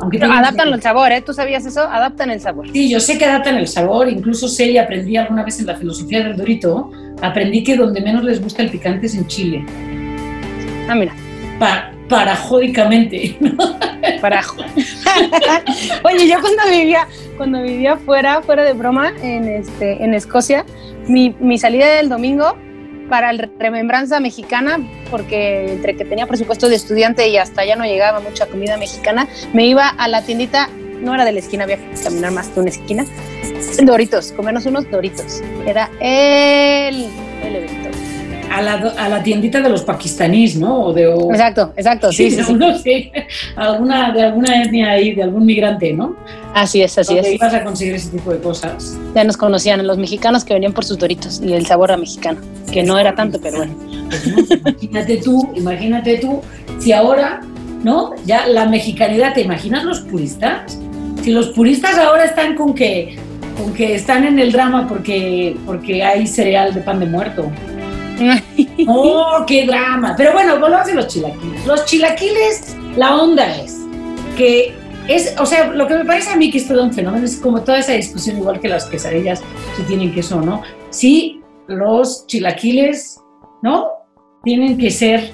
Aunque 0.00 0.22
adaptan 0.22 0.68
el 0.68 0.82
sabor, 0.82 1.12
¿eh? 1.12 1.20
¿Tú 1.20 1.32
sabías 1.34 1.66
eso? 1.66 1.82
Adaptan 1.82 2.30
el 2.30 2.40
sabor. 2.40 2.70
Sí, 2.72 2.88
yo 2.88 3.00
sé 3.00 3.18
que 3.18 3.24
adaptan 3.24 3.56
el 3.56 3.68
sabor. 3.68 4.08
Incluso 4.08 4.48
sé 4.48 4.70
y 4.70 4.78
aprendí 4.78 5.16
alguna 5.16 5.44
vez 5.44 5.60
en 5.60 5.66
la 5.66 5.76
filosofía 5.76 6.22
del 6.24 6.36
dorito, 6.36 6.90
aprendí 7.22 7.62
que 7.62 7.76
donde 7.76 8.00
menos 8.00 8.24
les 8.24 8.42
gusta 8.42 8.62
el 8.62 8.70
picante 8.70 9.06
es 9.06 9.14
en 9.14 9.26
Chile. 9.26 9.64
Ah, 10.88 10.94
mira. 10.94 11.14
Pa 11.58 11.92
parajódicamente. 12.08 13.38
Para 14.20 14.42
Oye, 16.04 16.28
yo 16.28 16.40
cuando 16.40 16.62
vivía, 16.70 17.06
cuando 17.36 17.62
vivía 17.62 17.96
fuera, 17.96 18.42
fuera 18.42 18.64
de 18.64 18.72
broma, 18.72 19.12
en, 19.22 19.48
este, 19.48 20.02
en 20.02 20.12
Escocia, 20.12 20.66
mi, 21.06 21.34
mi 21.38 21.56
salida 21.56 21.86
del 21.94 22.08
domingo 22.08 22.56
para 23.10 23.32
la 23.32 23.50
remembranza 23.58 24.20
mexicana, 24.20 24.78
porque 25.10 25.72
entre 25.72 25.96
que 25.96 26.06
tenía 26.06 26.26
presupuesto 26.26 26.68
de 26.68 26.76
estudiante 26.76 27.28
y 27.28 27.36
hasta 27.36 27.64
ya 27.64 27.76
no 27.76 27.84
llegaba 27.84 28.20
mucha 28.20 28.46
comida 28.46 28.78
mexicana, 28.78 29.28
me 29.52 29.66
iba 29.66 29.88
a 29.88 30.08
la 30.08 30.22
tiendita, 30.22 30.70
no 31.02 31.14
era 31.14 31.26
de 31.26 31.32
la 31.32 31.40
esquina, 31.40 31.64
había 31.64 31.76
que 31.76 32.02
caminar 32.02 32.32
más 32.32 32.48
que 32.48 32.60
una 32.60 32.70
esquina, 32.70 33.04
Doritos, 33.82 34.32
comernos 34.32 34.66
unos 34.66 34.90
Doritos. 34.90 35.42
Era 35.66 35.90
el, 36.00 37.08
el 37.44 37.79
a 38.50 38.60
la, 38.60 38.72
a 38.98 39.08
la 39.08 39.22
tiendita 39.22 39.60
de 39.60 39.68
los 39.68 39.82
pakistaníes, 39.82 40.56
¿no? 40.56 40.92
de, 40.92 41.04
Exacto, 41.04 41.72
exacto, 41.76 42.12
sí, 42.12 42.30
sí, 42.32 42.42
sí, 42.82 43.12
Alguna, 43.54 44.12
de 44.12 44.24
alguna 44.24 44.62
etnia 44.62 44.90
ahí, 44.90 45.14
de 45.14 45.22
algún 45.22 45.46
migrante, 45.46 45.92
¿no? 45.92 46.16
Así 46.52 46.82
es, 46.82 46.98
así 46.98 47.16
es. 47.16 47.32
ibas 47.32 47.54
a 47.54 47.62
conseguir 47.62 47.94
ese 47.94 48.10
tipo 48.10 48.32
de 48.32 48.40
cosas. 48.40 48.98
Ya 49.14 49.22
nos 49.22 49.36
conocían 49.36 49.86
los 49.86 49.98
mexicanos 49.98 50.44
que 50.44 50.52
venían 50.52 50.72
por 50.72 50.84
sus 50.84 50.98
doritos 50.98 51.40
y 51.40 51.52
el 51.52 51.64
sabor 51.64 51.92
a 51.92 51.96
mexicano, 51.96 52.40
que 52.72 52.82
no 52.82 52.98
era 52.98 53.14
tanto, 53.14 53.40
pero 53.40 53.58
bueno. 53.58 53.74
Pues 54.08 54.50
imagínate 54.50 55.18
tú, 55.18 55.52
imagínate 55.54 56.18
tú, 56.18 56.40
si 56.80 56.92
ahora, 56.92 57.40
¿no? 57.84 58.14
Ya 58.26 58.46
la 58.48 58.66
mexicanidad, 58.66 59.32
¿te 59.32 59.42
imaginas 59.42 59.84
los 59.84 60.00
puristas? 60.00 60.76
Si 61.22 61.30
los 61.30 61.50
puristas 61.50 61.96
ahora 61.98 62.24
están 62.24 62.56
con 62.56 62.74
que, 62.74 63.16
con 63.56 63.72
que 63.74 63.94
están 63.94 64.24
en 64.24 64.40
el 64.40 64.50
drama 64.50 64.88
porque, 64.88 65.56
porque 65.66 66.02
hay 66.02 66.26
cereal 66.26 66.74
de 66.74 66.80
pan 66.80 66.98
de 66.98 67.06
muerto. 67.06 67.48
¡Oh, 68.86 69.44
qué 69.46 69.66
drama! 69.66 70.14
Pero 70.16 70.32
bueno, 70.32 70.58
volvamos 70.58 70.88
a 70.88 70.94
los 70.94 71.06
chilaquiles. 71.08 71.66
Los 71.66 71.84
chilaquiles, 71.86 72.76
la 72.96 73.16
onda 73.16 73.56
es 73.56 73.78
que 74.36 74.74
es, 75.08 75.34
o 75.38 75.46
sea, 75.46 75.68
lo 75.68 75.86
que 75.86 75.94
me 75.94 76.04
parece 76.04 76.30
a 76.30 76.36
mí 76.36 76.50
que 76.50 76.58
es 76.58 76.68
todo 76.68 76.84
un 76.84 76.92
fenómeno 76.92 77.24
es 77.24 77.36
como 77.36 77.62
toda 77.62 77.78
esa 77.78 77.92
discusión, 77.92 78.38
igual 78.38 78.60
que 78.60 78.68
las 78.68 78.84
quesadillas, 78.86 79.42
si 79.76 79.82
tienen 79.84 80.14
queso 80.14 80.38
o 80.38 80.40
no. 80.42 80.62
Sí, 80.90 81.40
los 81.66 82.26
chilaquiles, 82.26 83.20
¿no? 83.62 83.88
Tienen 84.44 84.76
que 84.78 84.90
ser 84.90 85.32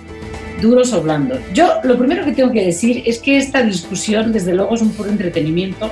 duros 0.62 0.92
o 0.92 1.02
blandos. 1.02 1.40
Yo 1.52 1.68
lo 1.82 1.98
primero 1.98 2.24
que 2.24 2.32
tengo 2.32 2.52
que 2.52 2.64
decir 2.64 3.02
es 3.04 3.18
que 3.18 3.36
esta 3.36 3.62
discusión, 3.62 4.32
desde 4.32 4.54
luego, 4.54 4.74
es 4.74 4.82
un 4.82 4.90
puro 4.90 5.10
entretenimiento, 5.10 5.90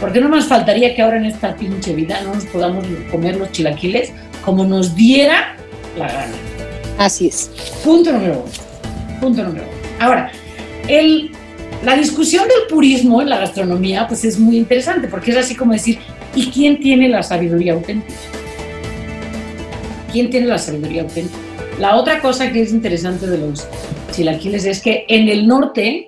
porque 0.00 0.20
no 0.20 0.28
nos 0.28 0.46
faltaría 0.46 0.94
que 0.94 1.02
ahora 1.02 1.16
en 1.16 1.24
esta 1.24 1.56
pinche 1.56 1.94
vida 1.94 2.20
no 2.22 2.34
nos 2.34 2.44
podamos 2.44 2.84
comer 3.10 3.36
los 3.36 3.50
chilaquiles 3.50 4.12
como 4.44 4.64
nos 4.64 4.94
diera 4.94 5.56
la 5.96 6.08
gana. 6.08 6.34
Así 6.98 7.28
es. 7.28 7.50
Punto 7.84 8.12
número 8.12 8.44
uno. 8.44 9.20
Punto 9.20 9.42
número 9.42 9.64
uno. 9.64 9.76
Ahora, 10.00 10.30
el, 10.88 11.30
la 11.84 11.96
discusión 11.96 12.44
del 12.48 12.68
purismo 12.68 13.20
en 13.22 13.30
la 13.30 13.38
gastronomía 13.38 14.06
pues 14.06 14.24
es 14.24 14.38
muy 14.38 14.56
interesante 14.56 15.08
porque 15.08 15.30
es 15.30 15.36
así 15.36 15.54
como 15.54 15.72
decir, 15.72 15.98
¿y 16.34 16.50
quién 16.50 16.80
tiene 16.80 17.08
la 17.08 17.22
sabiduría 17.22 17.74
auténtica? 17.74 18.14
¿Quién 20.12 20.30
tiene 20.30 20.46
la 20.46 20.58
sabiduría 20.58 21.02
auténtica? 21.02 21.38
La 21.78 21.96
otra 21.96 22.20
cosa 22.20 22.50
que 22.52 22.62
es 22.62 22.72
interesante 22.72 23.26
de 23.26 23.38
los 23.38 23.66
chilaquiles 24.12 24.64
es 24.64 24.80
que 24.80 25.04
en 25.08 25.28
el 25.28 25.46
norte, 25.46 26.06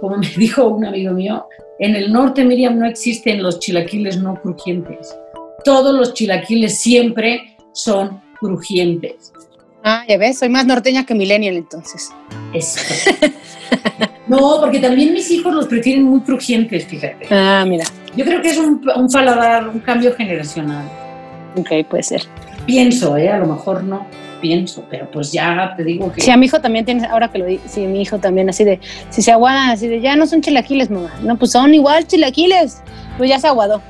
como 0.00 0.18
me 0.18 0.28
dijo 0.36 0.66
un 0.66 0.84
amigo 0.84 1.12
mío, 1.12 1.46
en 1.78 1.96
el 1.96 2.12
norte, 2.12 2.44
Miriam, 2.44 2.78
no 2.78 2.86
existen 2.86 3.42
los 3.42 3.58
chilaquiles 3.58 4.18
no 4.18 4.40
crujientes. 4.40 5.16
Todos 5.64 5.92
los 5.94 6.14
chilaquiles 6.14 6.78
siempre 6.78 7.56
son 7.72 8.20
crujientes. 8.42 9.32
Ah, 9.84 10.04
ya 10.08 10.18
ves, 10.18 10.38
soy 10.38 10.48
más 10.48 10.66
norteña 10.66 11.06
que 11.06 11.14
millennial 11.14 11.56
entonces. 11.56 12.10
Eso. 12.52 12.80
no, 14.28 14.58
porque 14.60 14.78
también 14.78 15.12
mis 15.12 15.30
hijos 15.30 15.54
los 15.54 15.66
prefieren 15.66 16.04
muy 16.04 16.20
crujientes, 16.20 16.86
fíjate. 16.86 17.26
Ah, 17.30 17.64
mira. 17.66 17.84
Yo 18.16 18.24
creo 18.24 18.42
que 18.42 18.50
es 18.50 18.58
un, 18.58 18.82
un 18.96 19.08
paladar, 19.08 19.68
un 19.68 19.80
cambio 19.80 20.14
generacional. 20.14 20.84
Ok, 21.56 21.70
puede 21.88 22.02
ser. 22.02 22.22
Pienso, 22.66 23.16
¿eh? 23.16 23.30
A 23.30 23.38
lo 23.38 23.46
mejor 23.46 23.82
no 23.82 24.06
pienso, 24.40 24.84
pero 24.90 25.10
pues 25.10 25.32
ya 25.32 25.74
te 25.76 25.84
digo 25.84 26.12
que... 26.12 26.20
Sí, 26.20 26.30
a 26.30 26.36
mi 26.36 26.46
hijo 26.46 26.60
también 26.60 26.84
tiene, 26.84 27.06
ahora 27.06 27.28
que 27.28 27.38
lo 27.38 27.46
di, 27.46 27.60
sí, 27.66 27.86
mi 27.86 28.02
hijo 28.02 28.18
también 28.18 28.50
así 28.50 28.64
de, 28.64 28.80
si 29.08 29.22
se 29.22 29.32
aguadan, 29.32 29.70
así 29.70 29.88
de, 29.88 30.00
ya 30.00 30.16
no 30.16 30.26
son 30.26 30.42
chilaquiles, 30.42 30.90
mamá. 30.90 31.12
No, 31.22 31.38
pues 31.38 31.52
son 31.52 31.72
igual 31.72 32.06
chilaquiles. 32.06 32.82
Pues 33.16 33.30
ya 33.30 33.38
se 33.38 33.46
aguadó. 33.46 33.80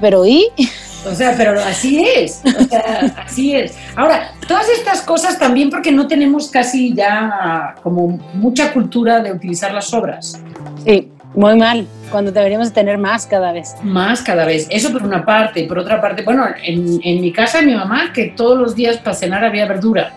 pero 0.00 0.26
¿y? 0.26 0.48
O 1.06 1.14
sea, 1.14 1.34
pero 1.36 1.60
así 1.60 2.04
es, 2.04 2.42
o 2.44 2.64
sea, 2.64 3.14
así 3.24 3.54
es. 3.54 3.76
Ahora, 3.94 4.32
todas 4.48 4.68
estas 4.68 5.02
cosas 5.02 5.38
también 5.38 5.70
porque 5.70 5.92
no 5.92 6.06
tenemos 6.06 6.50
casi 6.50 6.92
ya 6.94 7.76
como 7.82 8.18
mucha 8.34 8.72
cultura 8.72 9.20
de 9.20 9.32
utilizar 9.32 9.72
las 9.72 9.86
sobras. 9.86 10.40
Sí, 10.84 11.08
muy 11.34 11.56
mal, 11.56 11.86
cuando 12.10 12.32
deberíamos 12.32 12.72
tener 12.72 12.98
más 12.98 13.26
cada 13.26 13.52
vez. 13.52 13.74
Más 13.82 14.22
cada 14.22 14.44
vez, 14.44 14.66
eso 14.70 14.92
por 14.92 15.02
una 15.02 15.24
parte. 15.24 15.64
Por 15.64 15.78
otra 15.78 16.00
parte, 16.00 16.22
bueno, 16.22 16.46
en, 16.62 17.00
en 17.02 17.20
mi 17.20 17.32
casa, 17.32 17.62
mi 17.62 17.74
mamá, 17.74 18.12
que 18.12 18.32
todos 18.36 18.58
los 18.58 18.74
días 18.74 18.96
para 18.98 19.14
cenar 19.14 19.44
había 19.44 19.66
verdura 19.66 20.12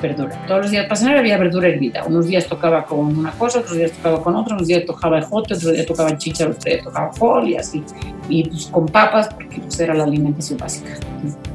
verdura. 0.00 0.46
Todos 0.46 0.62
los 0.62 0.70
días 0.70 0.86
para 0.86 0.96
cenar 0.96 1.16
había 1.18 1.36
verdura 1.38 1.68
hervida. 1.68 2.04
Unos 2.06 2.26
días 2.26 2.46
tocaba 2.46 2.84
con 2.84 3.18
una 3.18 3.30
cosa, 3.32 3.60
otros 3.60 3.76
días 3.76 3.92
tocaba 3.92 4.22
con 4.22 4.36
otra, 4.36 4.54
unos 4.54 4.66
días 4.66 4.84
tocaba 4.84 5.18
ejote, 5.18 5.54
otros 5.54 5.72
días 5.72 5.86
tocaba 5.86 6.16
chicha, 6.18 6.44
otros 6.44 6.64
días 6.64 6.84
tocaba 6.84 7.12
fol 7.12 7.48
y 7.48 7.56
así. 7.56 7.82
Y 8.28 8.48
pues 8.48 8.66
con 8.66 8.86
papas, 8.86 9.28
porque 9.34 9.60
pues 9.60 9.78
era 9.80 9.94
la 9.94 10.04
alimentación 10.04 10.58
básica, 10.58 10.90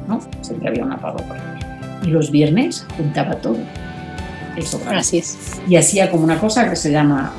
¿no? 0.07 0.19
Siempre 0.41 0.69
había 0.69 0.83
una 0.83 0.97
papa 0.97 1.23
por 1.23 1.35
ahí. 1.35 1.43
Y 2.03 2.07
los 2.07 2.31
viernes 2.31 2.85
juntaba 2.97 3.35
todo. 3.35 3.57
Eso, 4.55 4.79
Así 4.87 5.17
es. 5.17 5.59
Y 5.67 5.75
hacía 5.75 6.09
como 6.09 6.23
una 6.23 6.39
cosa 6.39 6.69
que 6.69 6.75
se 6.75 6.91
llama 6.91 7.33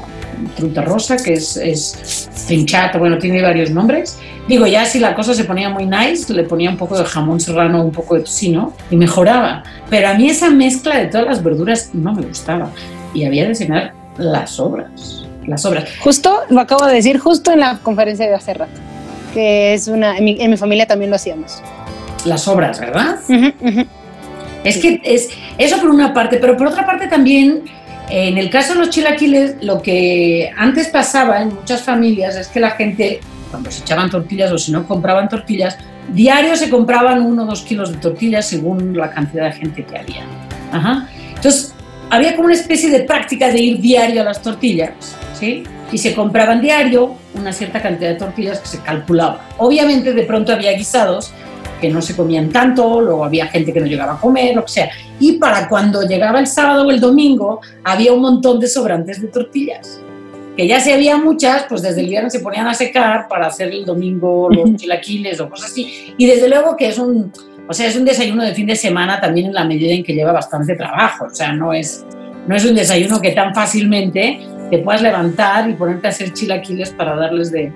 truta 0.57 0.83
rosa, 0.83 1.16
que 1.16 1.35
es, 1.35 1.57
es 1.57 2.28
trinchata, 2.47 2.99
bueno, 2.99 3.19
tiene 3.19 3.43
varios 3.43 3.71
nombres. 3.71 4.19
Digo, 4.49 4.66
ya 4.66 4.85
si 4.85 5.00
la 5.00 5.14
cosa 5.14 5.35
se 5.35 5.45
ponía 5.45 5.69
muy 5.69 5.87
nice, 5.87 6.33
le 6.33 6.45
ponía 6.45 6.71
un 6.71 6.76
poco 6.76 6.97
de 6.97 7.05
jamón 7.05 7.40
serrano, 7.40 7.83
un 7.83 7.90
poco 7.90 8.14
de 8.14 8.21
tocino 8.21 8.73
y 8.90 8.97
mejoraba. 8.97 9.64
Pero 9.90 10.09
a 10.09 10.14
mí 10.14 10.28
esa 10.31 10.50
mezcla 10.50 10.99
de 10.99 11.07
todas 11.07 11.26
las 11.26 11.43
verduras 11.43 11.90
no 11.93 12.12
me 12.12 12.23
gustaba 12.23 12.71
y 13.12 13.25
había 13.25 13.49
de 13.49 13.55
cenar 13.55 13.93
las 14.19 14.50
sobras. 14.50 15.25
Las 15.47 15.62
sobras. 15.62 15.88
Justo, 16.00 16.40
lo 16.49 16.61
acabo 16.61 16.87
de 16.87 16.95
decir, 16.95 17.19
justo 17.19 17.52
en 17.52 17.61
la 17.61 17.78
conferencia 17.83 18.26
de 18.26 18.35
hace 18.35 18.55
rato, 18.55 18.81
que 19.35 19.75
es 19.75 19.88
una, 19.88 20.16
en 20.19 20.25
mi, 20.25 20.57
familia 20.57 20.87
también 20.87 21.11
lo 21.11 21.16
hacíamos. 21.16 21.61
Las 22.25 22.43
sobras, 22.43 22.81
¿verdad? 22.81 23.19
Es 24.64 24.78
que 24.78 25.00
es 25.05 25.28
eso 25.59 25.78
por 25.78 25.90
una 25.90 26.12
parte, 26.12 26.38
pero 26.38 26.57
por 26.57 26.66
otra 26.66 26.85
parte 26.85 27.07
también 27.07 27.62
en 28.09 28.39
el 28.39 28.51
caso 28.51 28.75
de 28.75 28.81
los 28.81 28.91
chilaquiles, 28.91 29.57
lo 29.63 29.83
que 29.83 30.51
antes 30.57 30.89
pasaba 30.89 31.43
en 31.43 31.55
muchas 31.55 31.83
familias 31.83 32.37
es 32.37 32.49
que 32.49 32.61
la 32.61 32.71
gente, 32.71 33.21
cuando 33.51 33.71
se 33.71 33.83
echaban 33.83 34.11
tortillas 34.11 34.53
o 34.53 34.59
si 34.59 34.71
no 34.73 34.87
compraban 34.87 35.29
tortillas, 35.29 35.77
diario 36.13 36.57
se 36.57 36.71
compraban 36.71 37.21
uno 37.21 37.43
o 37.43 37.47
dos 37.47 37.63
kilos 37.63 37.93
de 37.93 37.99
tortillas 37.99 38.47
según 38.47 38.97
la 38.97 39.11
cantidad 39.11 39.47
de 39.47 39.53
gente 39.53 39.85
que 39.85 39.99
había. 39.99 40.25
Entonces, 41.35 41.75
había 42.11 42.37
como 42.37 42.47
una 42.47 42.55
especie 42.55 42.91
de 42.91 43.01
práctica 43.01 43.49
de 43.49 43.61
ir 43.61 43.81
diario 43.81 44.21
a 44.21 44.25
las 44.25 44.41
tortillas, 44.41 45.17
¿sí? 45.35 45.65
Y 45.91 45.99
se 45.99 46.15
compraban 46.15 46.61
diario 46.61 47.15
una 47.35 47.53
cierta 47.53 47.83
cantidad 47.83 48.11
de 48.11 48.17
tortillas 48.17 48.61
que 48.61 48.69
se 48.69 48.81
calculaba. 48.81 49.41
Obviamente, 49.59 50.13
de 50.13 50.23
pronto 50.23 50.53
había 50.53 50.73
guisados 50.73 51.33
que 51.87 51.93
no 51.93 52.02
se 52.02 52.16
comían 52.16 52.49
tanto, 52.50 53.00
luego 53.00 53.25
había 53.25 53.47
gente 53.47 53.73
que 53.73 53.81
no 53.81 53.87
llegaba 53.87 54.14
a 54.14 54.21
comer, 54.21 54.57
lo 54.57 54.64
que 54.64 54.73
sea. 54.73 54.90
Y 55.21 55.33
para 55.38 55.69
cuando 55.69 56.02
llegaba 56.02 56.40
el 56.40 56.47
sábado 56.47 56.87
o 56.87 56.90
el 56.90 57.00
domingo, 57.00 57.61
había 57.85 58.12
un 58.12 58.21
montón 58.21 58.59
de 58.59 58.66
sobrantes 58.66 59.23
de 59.23 59.28
tortillas. 59.28 60.00
Que 60.57 60.66
ya 60.66 60.81
si 60.81 60.90
había 60.90 61.16
muchas, 61.16 61.64
pues 61.69 61.83
desde 61.83 62.00
el 62.00 62.09
viernes 62.09 62.33
se 62.33 62.40
ponían 62.40 62.66
a 62.66 62.75
secar 62.75 63.28
para 63.28 63.47
hacer 63.47 63.69
el 63.69 63.85
domingo 63.85 64.49
los 64.50 64.75
chilaquiles 64.76 65.38
o 65.38 65.49
cosas 65.49 65.71
así. 65.71 66.14
Y 66.16 66.26
desde 66.26 66.49
luego 66.49 66.76
que 66.76 66.88
es 66.88 66.99
un, 66.99 67.31
o 67.69 67.73
sea, 67.73 67.87
es 67.87 67.95
un 67.95 68.05
desayuno 68.05 68.43
de 68.43 68.55
fin 68.55 68.66
de 68.66 68.75
semana 68.75 69.21
también 69.21 69.47
en 69.47 69.55
la 69.55 69.64
medida 69.64 69.93
en 69.93 70.02
que 70.02 70.14
lleva 70.14 70.33
bastante 70.33 70.75
trabajo. 70.75 71.26
O 71.26 71.35
sea, 71.35 71.52
no 71.52 71.73
es, 71.73 72.05
no 72.49 72.57
es 72.57 72.64
un 72.64 72.75
desayuno 72.75 73.21
que 73.21 73.31
tan 73.31 73.55
fácilmente 73.55 74.40
te 74.71 74.78
puedas 74.78 75.02
levantar 75.02 75.71
y 75.71 75.75
ponerte 75.75 76.09
a 76.09 76.11
hacer 76.11 76.33
chilaquiles 76.33 76.90
para 76.90 77.14
darles 77.14 77.52
de, 77.52 77.71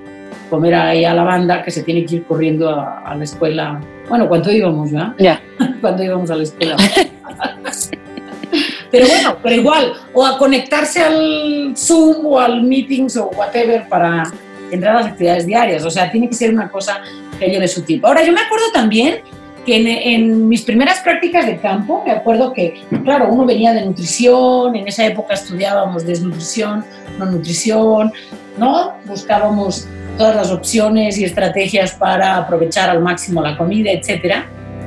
comer 0.51 0.75
ahí 0.75 1.05
a 1.05 1.15
la 1.15 1.23
banda 1.23 1.63
que 1.63 1.71
se 1.71 1.83
tiene 1.83 2.05
que 2.05 2.17
ir 2.17 2.25
corriendo 2.25 2.69
a, 2.69 3.15
la 3.17 3.25
escuela. 3.25 3.81
Bueno, 4.09 4.29
¿cuánto 4.29 4.51
íbamos 4.51 4.91
ya? 4.91 5.15
Ya. 5.19 5.41
cuando 5.81 6.03
íbamos 6.03 6.31
a 6.31 6.37
la 6.37 6.43
escuela. 6.43 6.77
pero 8.91 9.07
bueno, 9.07 9.37
pero 9.43 9.55
igual, 9.55 9.93
o 10.13 10.27
a 10.27 10.37
conectarse 10.37 11.01
al 11.01 11.75
Zoom 11.77 12.27
o 12.27 12.39
al 12.39 12.65
Meetings 12.65 13.17
o 13.17 13.29
whatever 13.29 13.89
para 13.89 14.25
entrar 14.71 14.97
a 14.97 15.01
las 15.01 15.13
actividades 15.13 15.47
diarias. 15.47 15.85
O 15.85 15.91
sea, 15.91 16.11
tiene 16.11 16.29
que 16.29 16.35
ser 16.35 16.53
una 16.53 16.69
cosa 16.69 17.01
que 17.39 17.49
lleve 17.49 17.69
su 17.69 17.83
tiempo. 17.83 18.09
Ahora, 18.09 18.25
yo 18.25 18.33
me 18.33 18.41
acuerdo 18.41 18.67
también 18.73 19.21
que 19.65 20.15
en, 20.15 20.49
mis 20.49 20.63
primeras 20.63 21.01
prácticas 21.01 21.47
de 21.47 21.59
campo, 21.59 22.03
me 22.05 22.13
acuerdo 22.13 22.53
que, 22.53 22.83
claro, 23.05 23.29
uno 23.31 23.45
venía 23.45 23.73
de 23.73 23.85
nutrición, 23.85 24.75
en 24.75 24.89
esa 24.89 25.07
época 25.07 25.35
estudiábamos 25.35 26.07
desnutrición, 26.07 26.85
no 27.19 27.27
nutrición, 27.27 28.13
¿no? 28.59 28.95
Buscábamos 29.05 29.87
todas 30.17 30.37
las 30.37 30.51
opciones 30.51 31.19
y 31.19 31.25
estrategias 31.25 31.93
para 31.93 32.37
aprovechar 32.37 32.91
al 32.91 33.01
máximo 33.01 33.43
la 33.43 33.57
comida, 33.57 33.91
etcétera. 33.91 34.47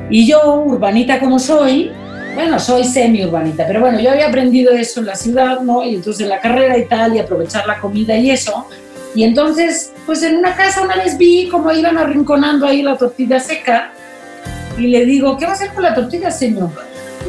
Y 0.10 0.28
yo, 0.28 0.62
urbanita 0.66 1.20
como 1.20 1.40
soy, 1.40 1.92
bueno, 2.36 2.60
soy 2.60 2.84
semi-urbanita, 2.84 3.66
pero 3.68 3.80
bueno, 3.82 4.00
yo 4.00 4.12
había 4.12 4.28
aprendido 4.28 4.74
eso 4.74 5.00
en 5.00 5.08
la 5.08 5.16
ciudad, 5.16 5.62
¿no? 5.62 5.84
Y 5.84 5.96
entonces 5.96 6.24
en 6.24 6.30
la 6.30 6.40
carrera 6.40 6.78
y 6.78 6.86
tal, 6.86 7.16
y 7.16 7.20
aprovechar 7.20 7.66
la 7.68 7.80
comida 7.80 8.16
y 8.18 8.32
eso. 8.32 8.68
Y 9.16 9.24
entonces, 9.24 9.94
pues 10.06 10.24
en 10.24 10.38
una 10.38 10.56
casa 10.56 10.82
una 10.82 10.96
vez 10.96 11.18
vi 11.18 11.48
cómo 11.48 11.72
iban 11.72 11.98
arrinconando 11.98 12.66
ahí 12.66 12.82
la 12.82 12.98
tortilla 12.98 13.40
seca 13.40 13.94
y 14.78 14.88
le 14.88 15.06
digo, 15.06 15.38
¿qué 15.38 15.46
va 15.46 15.52
a 15.52 15.56
hacer 15.56 15.72
con 15.74 15.84
la 15.84 15.94
tortilla, 15.94 16.32
señor? 16.32 16.72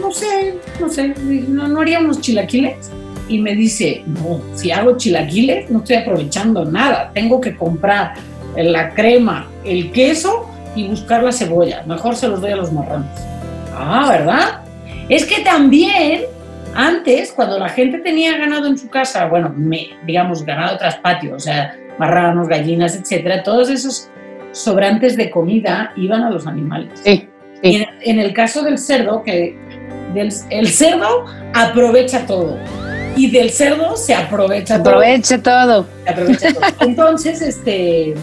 No 0.00 0.10
sé, 0.10 0.58
no 0.80 0.88
sé, 0.88 1.14
no, 1.48 1.68
no 1.68 1.80
haríamos 1.80 2.20
chilaquiles. 2.20 2.90
Y 3.28 3.38
me 3.38 3.54
dice, 3.54 4.02
no, 4.06 4.40
si 4.54 4.70
hago 4.70 4.96
chilaquiles 4.96 5.70
no 5.70 5.78
estoy 5.78 5.96
aprovechando 5.96 6.64
nada, 6.64 7.10
tengo 7.14 7.40
que 7.40 7.56
comprar 7.56 8.14
la 8.56 8.90
crema, 8.94 9.48
el 9.64 9.90
queso 9.92 10.48
y 10.76 10.88
buscar 10.88 11.22
la 11.22 11.32
cebolla. 11.32 11.82
Mejor 11.86 12.16
se 12.16 12.28
los 12.28 12.40
doy 12.40 12.52
a 12.52 12.56
los 12.56 12.72
marranos. 12.72 13.08
Ah, 13.74 14.06
¿verdad? 14.08 14.60
Es 15.08 15.24
que 15.24 15.42
también 15.42 16.22
antes, 16.74 17.32
cuando 17.32 17.58
la 17.58 17.68
gente 17.68 17.98
tenía 17.98 18.36
ganado 18.36 18.66
en 18.66 18.76
su 18.76 18.88
casa, 18.88 19.26
bueno, 19.26 19.52
me, 19.56 19.90
digamos, 20.06 20.44
ganado 20.44 20.76
tras 20.76 20.96
patios, 20.96 21.34
o 21.34 21.40
sea, 21.40 21.76
marranos, 21.98 22.48
gallinas, 22.48 22.96
etcétera, 22.96 23.42
todos 23.42 23.70
esos 23.70 24.10
sobrantes 24.52 25.16
de 25.16 25.30
comida 25.30 25.92
iban 25.96 26.22
a 26.22 26.30
los 26.30 26.46
animales. 26.46 27.00
Sí. 27.04 27.28
En, 27.62 27.86
en, 28.02 28.18
el 28.18 28.34
caso 28.34 28.62
del 28.62 28.78
cerdo, 28.78 29.22
que 29.22 29.56
del, 30.12 30.32
el 30.50 30.68
cerdo 30.68 31.24
aprovecha 31.54 32.26
todo 32.26 32.58
y 33.16 33.30
del 33.30 33.50
cerdo 33.50 33.96
se 33.96 34.14
aprovecha, 34.14 34.76
aprovecha 34.76 35.42
todo. 35.42 35.86
Se 36.04 36.10
aprovecha 36.10 36.52
todo. 36.52 36.64
Entonces, 36.80 37.42
este, 37.42 38.14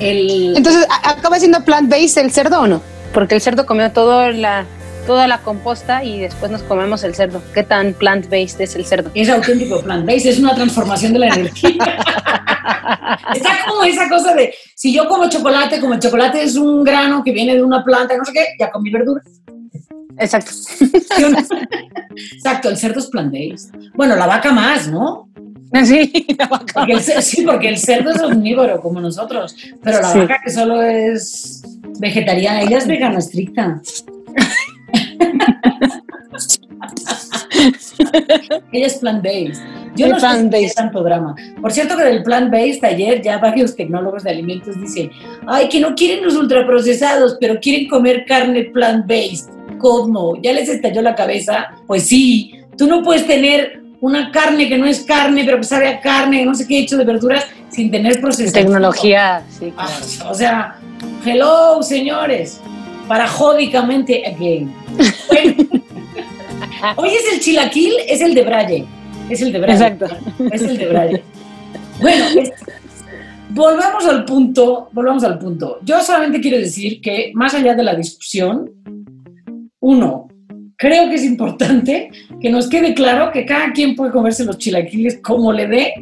el... 0.00 0.56
Entonces, 0.56 0.86
¿acaba 1.04 1.38
siendo 1.38 1.60
plant-based 1.64 2.18
el 2.18 2.30
cerdo 2.30 2.60
o 2.60 2.66
no? 2.66 2.82
Porque 3.12 3.34
el 3.34 3.40
cerdo 3.40 3.66
comió 3.66 3.90
todo 3.92 4.30
la, 4.30 4.64
toda 5.06 5.26
la 5.26 5.38
composta 5.38 6.04
y 6.04 6.20
después 6.20 6.50
nos 6.50 6.62
comemos 6.62 7.02
el 7.04 7.14
cerdo. 7.14 7.42
¿Qué 7.54 7.62
tan 7.62 7.94
plant-based 7.94 8.60
es 8.60 8.76
el 8.76 8.84
cerdo? 8.84 9.10
Es 9.14 9.28
auténtico 9.28 9.80
plant-based, 9.80 10.26
es 10.26 10.38
una 10.38 10.54
transformación 10.54 11.12
de 11.12 11.18
la 11.20 11.28
energía. 11.28 11.70
Está 13.34 13.50
como 13.66 13.84
esa 13.84 14.08
cosa 14.08 14.34
de, 14.34 14.54
si 14.74 14.94
yo 14.94 15.08
como 15.08 15.28
chocolate, 15.28 15.80
como 15.80 15.94
el 15.94 16.00
chocolate 16.00 16.42
es 16.42 16.56
un 16.56 16.84
grano 16.84 17.22
que 17.24 17.32
viene 17.32 17.54
de 17.54 17.62
una 17.62 17.84
planta, 17.84 18.16
no 18.16 18.24
sé 18.24 18.32
qué, 18.32 18.46
ya 18.58 18.70
comí 18.70 18.90
verduras. 18.90 19.24
Exacto. 20.18 20.50
Exacto, 22.34 22.68
el 22.68 22.76
cerdo 22.76 22.98
es 23.00 23.06
plant-based. 23.06 23.92
Bueno, 23.94 24.16
la 24.16 24.26
vaca 24.26 24.52
más, 24.52 24.88
¿no? 24.88 25.28
Sí, 25.84 26.26
la 26.38 26.46
vaca 26.46 26.72
porque 26.74 26.92
el, 26.92 27.00
sí, 27.02 27.42
porque 27.42 27.68
el 27.68 27.78
cerdo 27.78 28.10
es 28.10 28.20
omnívoro 28.22 28.80
como 28.80 29.00
nosotros, 29.00 29.54
pero 29.82 30.00
la 30.00 30.14
vaca 30.14 30.40
que 30.42 30.50
solo 30.50 30.82
es 30.82 31.62
vegetariana, 32.00 32.62
ella 32.62 32.78
es 32.78 32.86
vegana 32.86 33.18
estricta. 33.18 33.80
ella 38.72 38.86
es 38.86 38.98
plant-based. 38.98 39.62
Yo 39.96 40.08
no 40.08 40.20
sé 40.20 40.68
si 40.68 40.74
tanto 40.74 41.02
drama. 41.02 41.34
Por 41.60 41.72
cierto 41.72 41.96
que 41.96 42.04
del 42.04 42.22
plant-based 42.22 42.84
ayer 42.84 43.20
ya 43.20 43.38
varios 43.38 43.74
tecnólogos 43.74 44.22
de 44.22 44.30
alimentos 44.30 44.80
dicen, 44.80 45.10
ay, 45.46 45.68
que 45.68 45.80
no 45.80 45.94
quieren 45.94 46.24
los 46.24 46.36
ultraprocesados, 46.36 47.36
pero 47.40 47.58
quieren 47.60 47.88
comer 47.88 48.24
carne 48.26 48.70
plant-based. 48.72 49.57
¿Cómo? 49.78 50.40
¿Ya 50.42 50.52
les 50.52 50.68
estalló 50.68 51.02
la 51.02 51.14
cabeza? 51.14 51.68
Pues 51.86 52.04
sí, 52.04 52.52
tú 52.76 52.86
no 52.86 53.02
puedes 53.02 53.26
tener 53.26 53.82
una 54.00 54.30
carne 54.30 54.68
que 54.68 54.78
no 54.78 54.86
es 54.86 55.00
carne, 55.00 55.42
pero 55.44 55.58
que 55.58 55.64
sabe 55.64 55.88
a 55.88 56.00
carne, 56.00 56.44
no 56.44 56.54
sé 56.54 56.66
qué 56.66 56.78
hecho 56.78 56.96
de 56.96 57.04
verduras, 57.04 57.46
sin 57.68 57.90
tener 57.90 58.20
procesos. 58.20 58.52
Tecnología, 58.52 59.42
sí. 59.50 59.72
Ah, 59.76 59.88
o 60.28 60.34
sea, 60.34 60.76
hello, 61.24 61.82
señores, 61.82 62.60
parajódicamente 63.08 64.24
again. 64.26 64.72
hoy 66.96 67.08
es 67.08 67.32
el 67.32 67.40
chilaquil, 67.40 67.94
es 68.06 68.20
el 68.20 68.34
de 68.34 68.42
Braille. 68.42 68.84
Es 69.28 69.42
el 69.42 69.52
de 69.52 69.58
Braille. 69.58 69.84
Exacto. 69.84 70.06
Es 70.52 70.62
el 70.62 70.78
de 70.78 70.86
Braille. 70.86 71.22
Bueno, 72.00 72.24
volvamos 73.50 74.06
al 74.06 74.24
punto, 74.24 74.88
volvamos 74.92 75.24
al 75.24 75.38
punto. 75.38 75.78
Yo 75.82 76.00
solamente 76.00 76.40
quiero 76.40 76.58
decir 76.58 77.00
que 77.00 77.32
más 77.34 77.54
allá 77.54 77.74
de 77.74 77.82
la 77.82 77.94
discusión, 77.94 78.70
uno, 79.88 80.28
creo 80.76 81.08
que 81.08 81.14
es 81.14 81.24
importante 81.24 82.10
que 82.42 82.50
nos 82.50 82.68
quede 82.68 82.92
claro 82.92 83.32
que 83.32 83.46
cada 83.46 83.72
quien 83.72 83.96
puede 83.96 84.12
comerse 84.12 84.44
los 84.44 84.58
chilaquiles 84.58 85.18
como 85.22 85.50
le 85.50 85.66
dé 85.66 85.94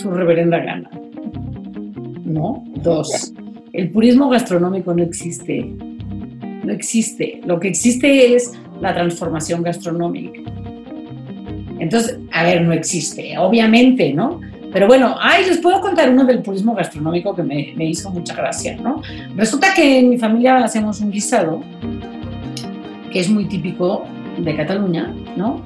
su 0.00 0.10
reverenda 0.10 0.58
gana. 0.58 0.90
¿No? 2.24 2.64
Dos, 2.76 3.34
el 3.74 3.90
purismo 3.90 4.30
gastronómico 4.30 4.94
no 4.94 5.02
existe. 5.02 5.62
No 6.64 6.72
existe. 6.72 7.42
Lo 7.44 7.60
que 7.60 7.68
existe 7.68 8.34
es 8.34 8.52
la 8.80 8.94
transformación 8.94 9.62
gastronómica. 9.62 10.40
Entonces, 11.78 12.18
a 12.32 12.44
ver, 12.44 12.62
no 12.62 12.72
existe, 12.72 13.36
obviamente, 13.36 14.14
¿no? 14.14 14.40
Pero 14.72 14.86
bueno, 14.86 15.14
ay, 15.20 15.44
les 15.46 15.58
puedo 15.58 15.80
contar 15.82 16.08
uno 16.08 16.24
del 16.24 16.40
purismo 16.40 16.74
gastronómico 16.74 17.34
que 17.36 17.42
me, 17.42 17.74
me 17.76 17.84
hizo 17.84 18.10
mucha 18.10 18.34
gracia, 18.34 18.76
¿no? 18.76 19.02
Resulta 19.36 19.74
que 19.74 19.98
en 19.98 20.08
mi 20.08 20.16
familia 20.16 20.64
hacemos 20.64 21.00
un 21.00 21.10
guisado 21.10 21.62
que 23.14 23.20
es 23.20 23.30
muy 23.30 23.46
típico 23.46 24.04
de 24.36 24.56
Cataluña, 24.56 25.14
¿no? 25.36 25.62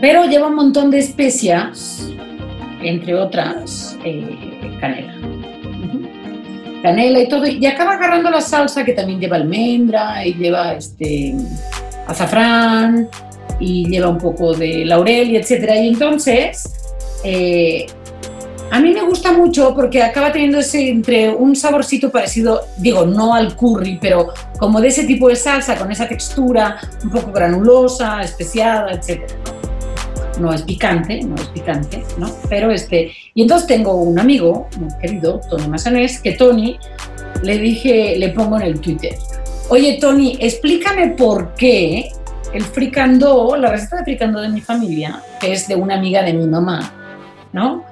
Pero 0.00 0.26
lleva 0.26 0.48
un 0.48 0.56
montón 0.56 0.90
de 0.90 0.98
especias, 0.98 2.10
entre 2.82 3.14
otras 3.14 3.96
eh, 4.04 4.76
canela. 4.80 5.14
Canela 6.82 7.20
y 7.20 7.28
todo, 7.28 7.46
y 7.46 7.64
acaba 7.66 7.92
agarrando 7.92 8.28
la 8.30 8.40
salsa 8.40 8.84
que 8.84 8.94
también 8.94 9.20
lleva 9.20 9.36
almendra 9.36 10.26
y 10.26 10.34
lleva 10.34 10.74
este 10.74 11.36
azafrán 12.08 13.08
y 13.60 13.88
lleva 13.88 14.08
un 14.08 14.18
poco 14.18 14.52
de 14.52 14.84
laurel 14.84 15.30
y 15.30 15.36
etcétera. 15.36 15.76
Y 15.76 15.86
entonces 15.86 16.64
eh, 17.22 17.86
a 18.72 18.80
mí 18.80 18.90
me 18.90 19.02
gusta 19.02 19.32
mucho 19.32 19.74
porque 19.74 20.02
acaba 20.02 20.32
teniendo 20.32 20.58
ese 20.58 20.88
entre 20.88 21.28
un 21.28 21.54
saborcito 21.54 22.10
parecido, 22.10 22.68
digo, 22.78 23.04
no 23.04 23.34
al 23.34 23.54
curry, 23.54 23.98
pero 24.00 24.32
como 24.58 24.80
de 24.80 24.88
ese 24.88 25.04
tipo 25.04 25.28
de 25.28 25.36
salsa, 25.36 25.76
con 25.76 25.92
esa 25.92 26.08
textura 26.08 26.80
un 27.04 27.10
poco 27.10 27.32
granulosa, 27.32 28.22
especiada, 28.22 28.92
etc. 28.92 29.30
No 30.40 30.54
es 30.54 30.62
picante, 30.62 31.22
no 31.22 31.34
es 31.34 31.48
picante, 31.48 32.02
¿no? 32.16 32.30
Pero 32.48 32.70
este, 32.70 33.12
y 33.34 33.42
entonces 33.42 33.68
tengo 33.68 33.94
un 33.94 34.18
amigo 34.18 34.66
muy 34.78 34.88
querido, 35.02 35.38
Tony 35.50 35.68
Mazanés, 35.68 36.18
que 36.20 36.32
Tony 36.32 36.78
le 37.42 37.58
dije, 37.58 38.16
le 38.16 38.30
pongo 38.30 38.56
en 38.56 38.62
el 38.62 38.80
Twitter, 38.80 39.14
oye 39.68 39.98
Tony, 40.00 40.38
explícame 40.40 41.08
por 41.08 41.52
qué 41.56 42.10
el 42.54 42.64
fricandó, 42.64 43.54
la 43.54 43.70
receta 43.70 43.98
de 43.98 44.04
fricandó 44.04 44.40
de 44.40 44.48
mi 44.48 44.62
familia, 44.62 45.22
que 45.38 45.52
es 45.52 45.68
de 45.68 45.76
una 45.76 45.96
amiga 45.96 46.22
de 46.22 46.32
mi 46.32 46.46
mamá, 46.46 46.90
¿no? 47.52 47.91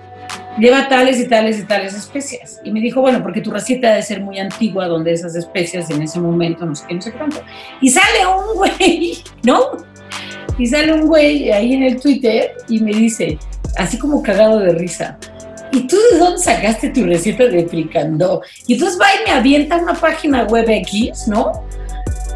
Lleva 0.58 0.88
tales 0.88 1.20
y 1.20 1.28
tales 1.28 1.58
y 1.58 1.64
tales 1.64 1.94
especias. 1.94 2.60
Y 2.64 2.72
me 2.72 2.80
dijo, 2.80 3.00
bueno, 3.00 3.22
porque 3.22 3.40
tu 3.40 3.50
receta 3.50 3.90
debe 3.90 4.02
ser 4.02 4.20
muy 4.20 4.38
antigua, 4.38 4.86
donde 4.86 5.12
esas 5.12 5.34
especias 5.36 5.90
en 5.90 6.02
ese 6.02 6.20
momento, 6.20 6.66
no 6.66 6.74
sé 6.74 6.84
qué, 6.88 6.94
no 6.94 7.02
sé 7.02 7.12
cuánto. 7.12 7.42
Y 7.80 7.90
sale 7.90 8.26
un 8.26 8.54
güey, 8.56 9.18
¿no? 9.42 9.60
Y 10.58 10.66
sale 10.66 10.92
un 10.92 11.06
güey 11.06 11.50
ahí 11.50 11.74
en 11.74 11.82
el 11.84 12.00
Twitter 12.00 12.52
y 12.68 12.80
me 12.80 12.92
dice, 12.92 13.38
así 13.78 13.96
como 13.96 14.22
cagado 14.22 14.58
de 14.58 14.72
risa, 14.72 15.18
¿y 15.72 15.86
tú 15.86 15.96
de 16.12 16.18
dónde 16.18 16.38
sacaste 16.38 16.90
tu 16.90 17.04
receta 17.04 17.46
de 17.46 17.66
fricandó? 17.66 18.42
Y 18.66 18.74
entonces 18.74 18.98
va 19.00 19.06
y 19.14 19.28
me 19.28 19.32
avienta 19.32 19.76
una 19.76 19.94
página 19.94 20.44
web 20.44 20.68
X, 20.68 21.28
¿no? 21.28 21.64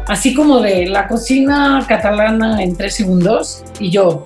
Así 0.07 0.33
como 0.33 0.59
de 0.59 0.87
la 0.87 1.07
cocina 1.07 1.83
catalana 1.87 2.61
en 2.63 2.75
tres 2.75 2.95
segundos. 2.95 3.63
Y 3.79 3.89
yo, 3.89 4.25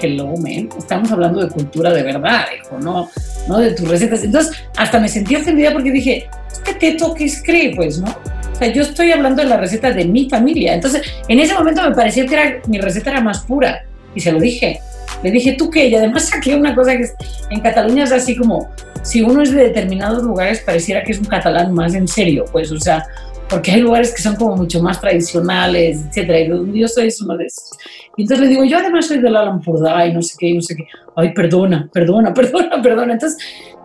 hello, 0.00 0.34
man, 0.36 0.68
estamos 0.78 1.10
hablando 1.10 1.44
de 1.44 1.48
cultura 1.48 1.92
de 1.92 2.02
verdad, 2.02 2.46
hijo, 2.56 2.78
no, 2.78 3.10
no 3.48 3.58
de 3.58 3.72
tus 3.72 3.88
recetas. 3.88 4.24
Entonces, 4.24 4.56
hasta 4.76 4.98
me 5.00 5.08
sentí 5.08 5.36
ofendida 5.36 5.72
porque 5.72 5.90
dije, 5.90 6.28
¿qué 6.64 6.74
teto 6.74 7.14
que 7.14 7.24
es 7.24 7.42
cree, 7.42 7.74
pues, 7.74 8.00
no? 8.00 8.08
O 8.10 8.56
sea, 8.56 8.72
yo 8.72 8.82
estoy 8.82 9.12
hablando 9.12 9.42
de 9.42 9.48
la 9.48 9.56
receta 9.56 9.92
de 9.92 10.04
mi 10.04 10.28
familia. 10.28 10.74
Entonces, 10.74 11.02
en 11.28 11.38
ese 11.38 11.54
momento 11.54 11.82
me 11.88 11.94
parecía 11.94 12.26
que 12.26 12.34
era, 12.34 12.60
mi 12.66 12.80
receta 12.80 13.10
era 13.10 13.20
más 13.20 13.40
pura. 13.40 13.84
Y 14.14 14.20
se 14.20 14.32
lo 14.32 14.40
dije. 14.40 14.80
Le 15.22 15.30
dije, 15.30 15.52
¿tú 15.52 15.70
qué? 15.70 15.86
Y 15.86 15.94
además 15.94 16.28
saqué 16.28 16.54
una 16.54 16.74
cosa 16.74 16.96
que 16.96 17.08
en 17.50 17.60
Cataluña 17.60 18.04
es 18.04 18.12
así 18.12 18.36
como, 18.36 18.68
si 19.02 19.22
uno 19.22 19.42
es 19.42 19.52
de 19.52 19.64
determinados 19.64 20.22
lugares, 20.22 20.60
pareciera 20.60 21.02
que 21.02 21.12
es 21.12 21.18
un 21.18 21.26
catalán 21.26 21.72
más 21.72 21.94
en 21.94 22.06
serio, 22.06 22.44
pues, 22.50 22.70
o 22.72 22.78
sea, 22.78 23.04
porque 23.48 23.72
hay 23.72 23.80
lugares 23.80 24.14
que 24.14 24.22
son 24.22 24.36
como 24.36 24.56
mucho 24.56 24.82
más 24.82 25.00
tradicionales, 25.00 26.04
etcétera, 26.08 26.40
y 26.40 26.80
yo 26.80 26.88
soy 26.88 27.08
uno 27.22 27.36
de 27.36 27.46
esos. 27.46 27.70
Y 28.16 28.22
entonces 28.22 28.46
le 28.46 28.50
digo, 28.50 28.64
yo 28.64 28.78
además 28.78 29.06
soy 29.06 29.18
de 29.18 29.30
la 29.30 29.44
Lampurdá 29.44 30.06
y 30.06 30.12
no 30.12 30.22
sé 30.22 30.34
qué, 30.38 30.54
no 30.54 30.60
sé 30.60 30.76
qué. 30.76 30.86
Ay, 31.16 31.32
perdona, 31.32 31.88
perdona, 31.92 32.34
perdona, 32.34 32.82
perdona. 32.82 33.12
Entonces, 33.14 33.38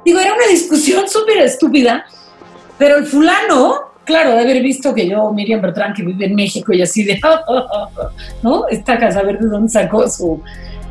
digo, 0.05 0.19
era 0.19 0.33
una 0.33 0.47
discusión 0.47 1.07
súper 1.07 1.37
estúpida, 1.37 2.05
pero 2.77 2.97
el 2.97 3.05
fulano 3.05 3.93
claro, 4.05 4.31
de 4.31 4.39
haber 4.39 4.61
visto 4.61 4.93
que 4.93 5.07
yo, 5.07 5.31
Miriam 5.31 5.61
Bertrán, 5.61 5.93
que 5.93 6.03
vive 6.03 6.25
en 6.25 6.35
México 6.35 6.73
y 6.73 6.81
así 6.81 7.03
de, 7.03 7.19
¿no? 8.43 8.67
Esta 8.67 8.97
casa, 8.99 9.19
a 9.19 9.23
ver 9.23 9.39
de 9.39 9.47
dónde 9.47 9.69
sacó 9.69 10.09
su 10.09 10.41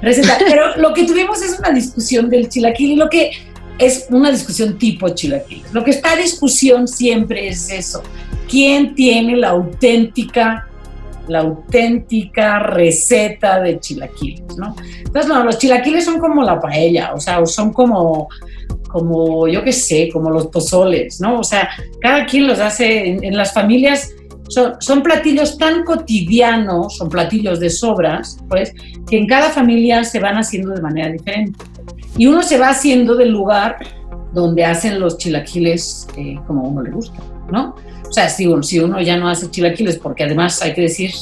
receta. 0.00 0.38
Pero 0.38 0.76
lo 0.76 0.92
que 0.94 1.04
tuvimos 1.04 1.42
es 1.42 1.58
una 1.58 1.70
discusión 1.70 2.28
del 2.28 2.48
chilaquil 2.48 2.92
y 2.92 2.96
lo 2.96 3.08
que 3.08 3.32
es 3.78 4.06
una 4.10 4.30
discusión 4.30 4.78
tipo 4.78 5.08
chilaquil. 5.10 5.62
Lo 5.72 5.84
que 5.84 5.90
está 5.90 6.12
a 6.12 6.16
discusión 6.16 6.86
siempre 6.88 7.48
es 7.48 7.70
eso. 7.70 8.02
¿Quién 8.52 8.94
tiene 8.94 9.34
la 9.34 9.48
auténtica 9.48 10.68
la 11.26 11.38
auténtica 11.38 12.58
receta 12.58 13.58
de 13.60 13.80
chilaquiles, 13.80 14.56
¿no? 14.58 14.76
Entonces, 14.98 15.26
no, 15.26 15.42
los 15.42 15.56
chilaquiles 15.56 16.04
son 16.04 16.18
como 16.18 16.42
la 16.42 16.60
paella, 16.60 17.14
o 17.14 17.20
sea, 17.20 17.46
son 17.46 17.72
como, 17.72 18.28
como 18.88 19.48
yo 19.48 19.64
qué 19.64 19.72
sé, 19.72 20.10
como 20.12 20.28
los 20.28 20.48
pozoles, 20.48 21.20
¿no? 21.22 21.38
O 21.38 21.44
sea, 21.44 21.70
cada 22.02 22.26
quien 22.26 22.46
los 22.46 22.58
hace 22.58 23.06
en, 23.06 23.36
las 23.36 23.54
familias. 23.54 24.12
Son, 24.48 24.74
son, 24.80 25.02
platillos 25.02 25.56
tan 25.56 25.84
cotidianos, 25.84 26.98
son 26.98 27.08
platillos 27.08 27.58
de 27.60 27.70
sobras, 27.70 28.36
pues, 28.50 28.74
que 29.08 29.16
en 29.16 29.26
cada 29.26 29.48
familia 29.48 30.04
se 30.04 30.20
van 30.20 30.36
haciendo 30.36 30.74
de 30.74 30.82
manera 30.82 31.08
diferente. 31.08 31.64
Y 32.18 32.26
uno 32.26 32.42
se 32.42 32.58
va 32.58 32.70
haciendo 32.70 33.14
del 33.14 33.30
lugar 33.30 33.78
donde 34.34 34.66
hacen 34.66 35.00
los 35.00 35.16
chilaquiles 35.16 36.06
eh, 36.18 36.36
como 36.46 36.66
a 36.66 36.68
uno 36.68 36.82
le 36.82 36.90
gusta, 36.90 37.18
¿no? 37.50 37.74
O 38.12 38.14
sea, 38.14 38.28
si, 38.28 38.46
si 38.60 38.78
uno 38.78 39.00
ya 39.00 39.16
no 39.16 39.26
hace 39.26 39.50
chilaquiles, 39.50 39.96
porque 39.96 40.24
además 40.24 40.60
hay 40.60 40.74
que 40.74 40.82
decir 40.82 41.12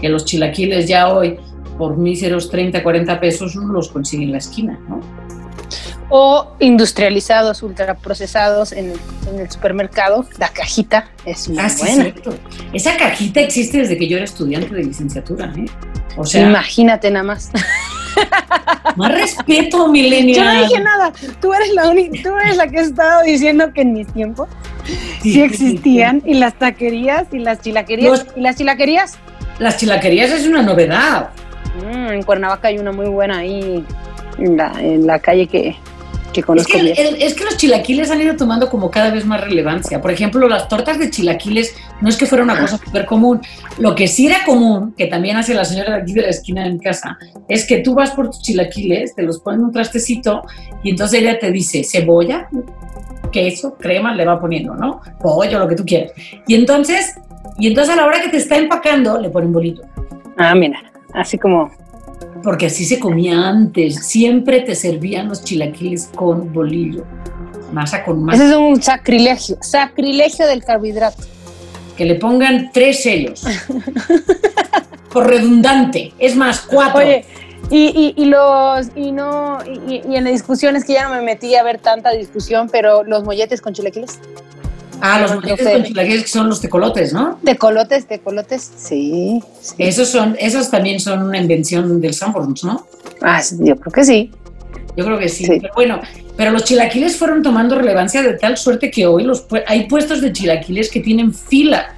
que 0.00 0.08
los 0.08 0.24
chilaquiles 0.24 0.88
ya 0.88 1.12
hoy 1.12 1.38
por 1.76 1.98
míseros 1.98 2.48
30, 2.48 2.82
40 2.82 3.20
pesos 3.20 3.56
uno 3.56 3.74
los 3.74 3.90
consigue 3.90 4.24
en 4.24 4.32
la 4.32 4.38
esquina, 4.38 4.80
¿no? 4.88 5.02
O 6.08 6.56
industrializados, 6.58 7.62
ultraprocesados 7.62 8.72
en, 8.72 8.94
en 9.30 9.38
el 9.38 9.50
supermercado, 9.50 10.24
la 10.38 10.48
cajita 10.48 11.10
es 11.26 11.46
muy 11.46 11.58
ah, 11.58 11.70
buena. 11.78 12.14
Esa 12.72 12.96
cajita 12.96 13.40
existe 13.40 13.76
desde 13.76 13.98
que 13.98 14.08
yo 14.08 14.16
era 14.16 14.24
estudiante 14.24 14.74
de 14.74 14.84
licenciatura, 14.84 15.52
¿eh? 15.58 15.66
O 16.16 16.24
sea, 16.24 16.48
imagínate 16.48 17.10
nada 17.10 17.24
más. 17.24 17.50
Más 18.96 19.12
respeto, 19.12 19.88
milenial. 19.88 20.36
Yo 20.36 20.54
no 20.54 20.68
dije 20.68 20.80
nada. 20.80 21.12
Tú 21.40 21.52
eres 21.52 21.72
la 21.74 21.88
única, 21.88 22.22
tú 22.22 22.36
eres 22.36 22.56
la 22.56 22.66
que 22.68 22.80
has 22.80 22.88
estado 22.88 23.22
diciendo 23.22 23.72
que 23.72 23.82
en 23.82 23.92
mis 23.92 24.06
tiempos 24.12 24.48
sí, 25.22 25.40
existían 25.42 26.22
y 26.24 26.34
las 26.34 26.54
taquerías 26.54 27.26
y 27.32 27.38
las 27.38 27.60
chilaquerías. 27.60 28.26
¿Y 28.36 28.40
las 28.40 28.56
chilaquerías? 28.56 29.18
Las 29.58 29.76
chilaquerías 29.76 30.30
es 30.30 30.46
una 30.46 30.62
novedad. 30.62 31.30
Mm, 31.84 32.12
en 32.12 32.22
Cuernavaca 32.22 32.68
hay 32.68 32.78
una 32.78 32.92
muy 32.92 33.06
buena 33.06 33.38
ahí 33.38 33.84
en 34.38 34.56
la, 34.56 34.72
en 34.80 35.06
la 35.06 35.18
calle 35.18 35.46
que, 35.46 35.76
que 36.30 36.42
conozco 36.42 36.76
es 36.76 36.96
que, 36.96 37.24
es 37.24 37.34
que 37.34 37.44
los 37.44 37.56
chilaquiles 37.56 38.10
han 38.10 38.20
ido 38.20 38.36
tomando 38.36 38.68
como 38.68 38.90
cada 38.90 39.10
vez 39.10 39.24
más 39.24 39.40
relevancia. 39.40 40.00
Por 40.00 40.10
ejemplo, 40.10 40.48
las 40.48 40.68
tortas 40.68 40.98
de 40.98 41.10
chilaquiles 41.10 41.74
no 42.00 42.08
es 42.08 42.16
que 42.16 42.26
fuera 42.26 42.44
una 42.44 42.58
cosa 42.58 42.78
súper 42.78 43.06
común. 43.06 43.40
Lo 43.78 43.94
que 43.94 44.08
sí 44.08 44.26
era 44.26 44.44
común, 44.44 44.94
que 44.96 45.06
también 45.06 45.36
hace 45.36 45.54
la 45.54 45.64
señora 45.64 45.96
de 45.96 46.02
aquí 46.02 46.12
de 46.12 46.22
la 46.22 46.28
esquina 46.28 46.64
de 46.64 46.72
mi 46.72 46.78
casa, 46.78 47.18
es 47.48 47.66
que 47.66 47.78
tú 47.78 47.94
vas 47.94 48.10
por 48.12 48.26
tus 48.26 48.42
chilaquiles, 48.42 49.14
te 49.14 49.22
los 49.22 49.40
pones 49.40 49.60
en 49.60 49.66
un 49.66 49.72
trastecito 49.72 50.42
y 50.82 50.90
entonces 50.90 51.20
ella 51.20 51.38
te 51.38 51.50
dice 51.50 51.84
cebolla, 51.84 52.48
queso, 53.32 53.76
crema, 53.76 54.14
le 54.14 54.24
va 54.24 54.40
poniendo, 54.40 54.74
¿no? 54.74 55.00
Pollo, 55.20 55.58
lo 55.58 55.68
que 55.68 55.76
tú 55.76 55.84
quieras. 55.84 56.12
Y 56.46 56.54
entonces, 56.54 57.16
y 57.58 57.68
entonces 57.68 57.92
a 57.92 57.96
la 57.96 58.06
hora 58.06 58.20
que 58.20 58.28
te 58.28 58.36
está 58.36 58.56
empacando, 58.56 59.20
le 59.20 59.30
pone 59.30 59.46
un 59.46 59.52
bolito. 59.52 59.82
Ah, 60.36 60.54
mira, 60.54 60.82
así 61.14 61.38
como... 61.38 61.70
Porque 62.42 62.66
así 62.66 62.84
se 62.84 62.98
comía 62.98 63.48
antes. 63.48 64.06
Siempre 64.06 64.60
te 64.60 64.74
servían 64.74 65.28
los 65.28 65.44
chilaquiles 65.44 66.10
con 66.14 66.52
bolillo. 66.52 67.04
Masa 67.72 68.04
con 68.04 68.24
masa. 68.24 68.42
Ese 68.42 68.52
es 68.52 68.58
un 68.58 68.82
sacrilegio, 68.82 69.58
sacrilegio 69.60 70.46
del 70.46 70.64
carbohidrato. 70.64 71.22
Que 71.96 72.04
le 72.04 72.14
pongan 72.16 72.70
tres 72.72 73.02
sellos. 73.02 73.44
por 75.12 75.28
redundante. 75.28 76.12
Es 76.18 76.36
más, 76.36 76.60
cuatro. 76.60 77.00
Oye, 77.00 77.24
y, 77.70 78.14
y, 78.16 78.24
los, 78.24 78.88
y 78.96 79.12
no, 79.12 79.58
y, 79.64 80.02
y 80.08 80.16
en 80.16 80.24
las 80.24 80.32
discusiones 80.32 80.84
que 80.84 80.94
ya 80.94 81.08
no 81.08 81.14
me 81.14 81.22
metí 81.22 81.54
a 81.54 81.62
ver 81.62 81.78
tanta 81.78 82.10
discusión, 82.10 82.68
pero 82.70 83.04
los 83.04 83.22
molletes 83.24 83.60
con 83.60 83.74
chilaquiles. 83.74 84.18
Ah, 85.00 85.20
los 85.20 85.34
molletes 85.34 85.68
con 85.68 85.82
chilaquiles 85.84 86.22
que 86.22 86.28
son 86.28 86.48
los 86.48 86.60
tecolotes, 86.60 87.12
¿no? 87.12 87.38
Tecolotes, 87.44 88.06
tecolotes, 88.06 88.70
sí, 88.76 89.42
Esos 89.78 90.08
son, 90.08 90.36
esos 90.38 90.70
también 90.70 91.00
son 91.00 91.22
una 91.22 91.38
invención 91.38 92.00
del 92.00 92.14
Sanborns, 92.14 92.64
¿no? 92.64 92.86
Ah, 93.22 93.42
yo 93.58 93.76
creo 93.76 93.92
que 93.92 94.04
sí. 94.04 94.30
Yo 94.96 95.04
creo 95.04 95.18
que 95.18 95.28
sí. 95.28 95.46
Pero 95.48 95.72
bueno, 95.74 96.00
pero 96.36 96.50
los 96.50 96.64
chilaquiles 96.64 97.16
fueron 97.16 97.42
tomando 97.42 97.76
relevancia 97.76 98.22
de 98.22 98.34
tal 98.34 98.56
suerte 98.56 98.90
que 98.90 99.06
hoy 99.06 99.24
los, 99.24 99.46
hay 99.66 99.86
puestos 99.86 100.20
de 100.20 100.32
chilaquiles 100.32 100.90
que 100.90 101.00
tienen 101.00 101.32
fila, 101.32 101.94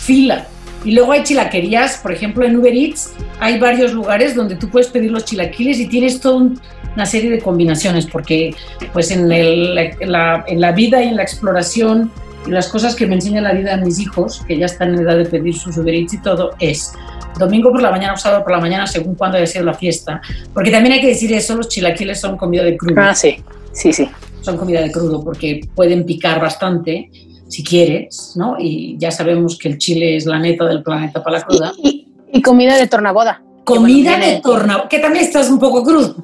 fila. 0.00 0.46
Y 0.84 0.92
luego 0.92 1.12
hay 1.12 1.22
chilaquerías, 1.22 1.98
por 1.98 2.12
ejemplo, 2.12 2.44
en 2.44 2.56
Uber 2.56 2.74
Eats 2.74 3.12
hay 3.38 3.58
varios 3.58 3.92
lugares 3.92 4.34
donde 4.34 4.56
tú 4.56 4.68
puedes 4.68 4.88
pedir 4.88 5.10
los 5.12 5.24
chilaquiles 5.24 5.78
y 5.78 5.86
tienes 5.86 6.20
toda 6.20 6.50
una 6.94 7.06
serie 7.06 7.30
de 7.30 7.38
combinaciones, 7.38 8.06
porque 8.06 8.54
pues 8.92 9.10
en, 9.10 9.28
la, 9.28 10.44
en 10.46 10.60
la 10.60 10.72
vida 10.72 11.02
y 11.02 11.08
en 11.08 11.16
la 11.16 11.22
exploración 11.22 12.10
las 12.46 12.68
cosas 12.68 12.94
que 12.94 13.06
me 13.06 13.14
enseña 13.14 13.40
la 13.40 13.52
vida 13.52 13.74
a 13.74 13.76
mis 13.76 13.98
hijos, 13.98 14.42
que 14.46 14.58
ya 14.58 14.66
están 14.66 14.94
en 14.94 15.00
edad 15.00 15.16
de 15.16 15.24
pedir 15.24 15.54
sus 15.54 15.76
Uber 15.76 15.94
Eats 15.94 16.14
y 16.14 16.22
todo, 16.22 16.50
es 16.58 16.92
domingo 17.38 17.70
por 17.70 17.82
la 17.82 17.90
mañana 17.90 18.14
o 18.14 18.16
sábado 18.16 18.42
por 18.42 18.52
la 18.52 18.60
mañana, 18.60 18.86
según 18.86 19.14
cuando 19.14 19.36
haya 19.36 19.46
sido 19.46 19.64
la 19.64 19.74
fiesta. 19.74 20.20
Porque 20.52 20.70
también 20.70 20.94
hay 20.94 21.00
que 21.00 21.08
decir 21.08 21.32
eso, 21.32 21.56
los 21.56 21.68
chilaquiles 21.68 22.20
son 22.20 22.36
comida 22.36 22.62
de 22.62 22.76
crudo. 22.76 23.00
Ah, 23.00 23.14
sí, 23.14 23.36
sí, 23.72 23.92
sí. 23.92 24.08
Son 24.40 24.56
comida 24.56 24.80
de 24.80 24.90
crudo 24.90 25.22
porque 25.22 25.60
pueden 25.74 26.04
picar 26.04 26.40
bastante 26.40 27.10
si 27.48 27.62
quieres, 27.62 28.32
¿no? 28.34 28.56
Y 28.58 28.96
ya 28.98 29.10
sabemos 29.10 29.58
que 29.58 29.68
el 29.68 29.78
chile 29.78 30.16
es 30.16 30.26
la 30.26 30.38
neta 30.38 30.64
del 30.64 30.82
planeta 30.82 31.22
para 31.22 31.38
la 31.38 31.44
cruda. 31.44 31.72
Y, 31.76 32.40
comida 32.42 32.76
de 32.76 32.86
tornaboda. 32.86 33.42
Comida 33.64 34.18
de 34.18 34.40
tornaboda, 34.40 34.88
que 34.88 34.98
también 34.98 35.24
estás 35.24 35.50
un 35.50 35.58
poco 35.58 35.82
crudo. 35.82 36.16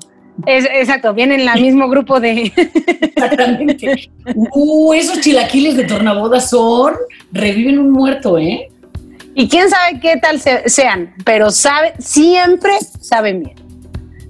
Es, 0.47 0.65
exacto, 0.67 1.13
vienen 1.15 1.41
en 1.41 1.49
el 1.49 1.61
mismo 1.61 1.89
grupo 1.89 2.21
de... 2.21 2.53
Exactamente. 2.55 4.11
Uh, 4.35 4.93
esos 4.93 5.21
chilaquiles 5.21 5.77
de 5.77 5.85
tornaboda 5.85 6.41
son, 6.41 6.95
reviven 7.33 7.79
un 7.79 7.91
muerto, 7.91 8.39
¿eh? 8.39 8.69
Y 9.35 9.49
quién 9.49 9.69
sabe 9.69 10.01
qué 10.01 10.17
tal 10.17 10.41
sean, 10.67 11.15
pero 11.25 11.51
sabe, 11.51 11.95
siempre 11.99 12.73
saben 13.01 13.43
bien. 13.43 13.57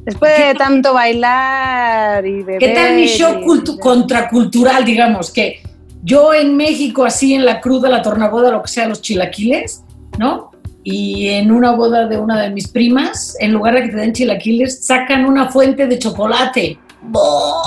Después 0.05 0.33
de 0.39 0.55
tanto 0.55 0.95
bailar 0.95 2.27
y 2.27 2.43
beber... 2.43 2.59
¿Qué 2.59 2.69
tal 2.69 2.95
mi 2.95 3.07
show 3.07 3.41
contracultural, 3.81 4.85
digamos? 4.85 5.31
Que 5.31 5.61
yo 6.03 6.33
en 6.33 6.57
México, 6.57 7.05
así 7.05 7.35
en 7.35 7.45
la 7.45 7.61
cruda, 7.61 7.89
la 7.91 8.03
tornaboda, 8.03 8.51
lo 8.51 8.63
que 8.63 8.69
sea, 8.69 8.87
los 8.87 9.03
chilaquiles, 9.03 9.83
¿no? 10.19 10.48
Y 10.91 11.29
en 11.29 11.53
una 11.53 11.73
boda 11.73 12.07
de 12.07 12.17
una 12.17 12.41
de 12.41 12.49
mis 12.49 12.67
primas, 12.69 13.37
en 13.41 13.53
lugar 13.53 13.75
de 13.75 13.83
que 13.83 13.89
te 13.91 13.97
den 13.97 14.15
chilaquiles, 14.15 14.87
sacan 14.87 15.27
una 15.27 15.51
fuente 15.51 15.87
de 15.87 15.99
chocolate. 15.99 16.79
¡No! 17.03 17.63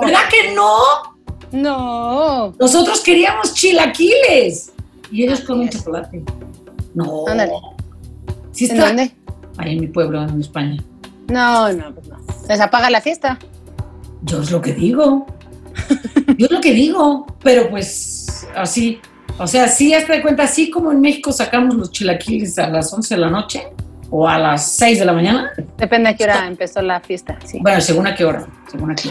¿Verdad 0.00 0.20
que 0.30 0.54
no? 0.54 0.78
No. 1.50 2.54
Nosotros 2.56 3.00
queríamos 3.00 3.52
chilaquiles. 3.52 4.70
Y 5.10 5.24
ellos 5.24 5.40
comen 5.40 5.70
chocolate. 5.70 6.22
No. 6.94 7.26
Ándale. 7.26 7.54
¿Sí 8.52 8.66
está? 8.66 8.76
¿En 8.76 8.96
dónde? 8.96 9.12
Ahí 9.56 9.72
en 9.72 9.80
mi 9.80 9.88
pueblo, 9.88 10.22
en 10.22 10.40
España. 10.40 10.80
No, 11.26 11.72
no, 11.72 11.92
pues 11.94 12.06
no. 12.06 12.16
Les 12.48 12.60
apaga 12.60 12.90
la 12.90 13.00
fiesta. 13.00 13.40
Yo 14.22 14.40
es 14.40 14.52
lo 14.52 14.62
que 14.62 14.72
digo. 14.72 15.26
Yo 16.38 16.46
es 16.46 16.52
lo 16.52 16.60
que 16.60 16.72
digo, 16.72 17.26
pero 17.42 17.68
pues 17.70 18.46
así, 18.54 19.00
o 19.38 19.46
sea, 19.46 19.68
sí, 19.68 19.94
hasta 19.94 20.14
de 20.14 20.22
cuenta, 20.22 20.44
así 20.44 20.70
como 20.70 20.92
en 20.92 21.00
México 21.00 21.32
sacamos 21.32 21.74
los 21.74 21.90
chilaquiles 21.90 22.58
a 22.58 22.68
las 22.68 22.92
11 22.92 23.14
de 23.14 23.20
la 23.20 23.30
noche 23.30 23.68
o 24.10 24.28
a 24.28 24.38
las 24.38 24.72
6 24.72 24.98
de 24.98 25.04
la 25.06 25.12
mañana. 25.14 25.50
Depende 25.78 26.10
a 26.10 26.14
qué 26.14 26.24
hora 26.24 26.46
empezó 26.46 26.82
la 26.82 27.00
fiesta, 27.00 27.38
sí. 27.44 27.58
Bueno, 27.62 27.80
según 27.80 28.06
a 28.06 28.14
qué 28.14 28.26
hora. 28.26 28.46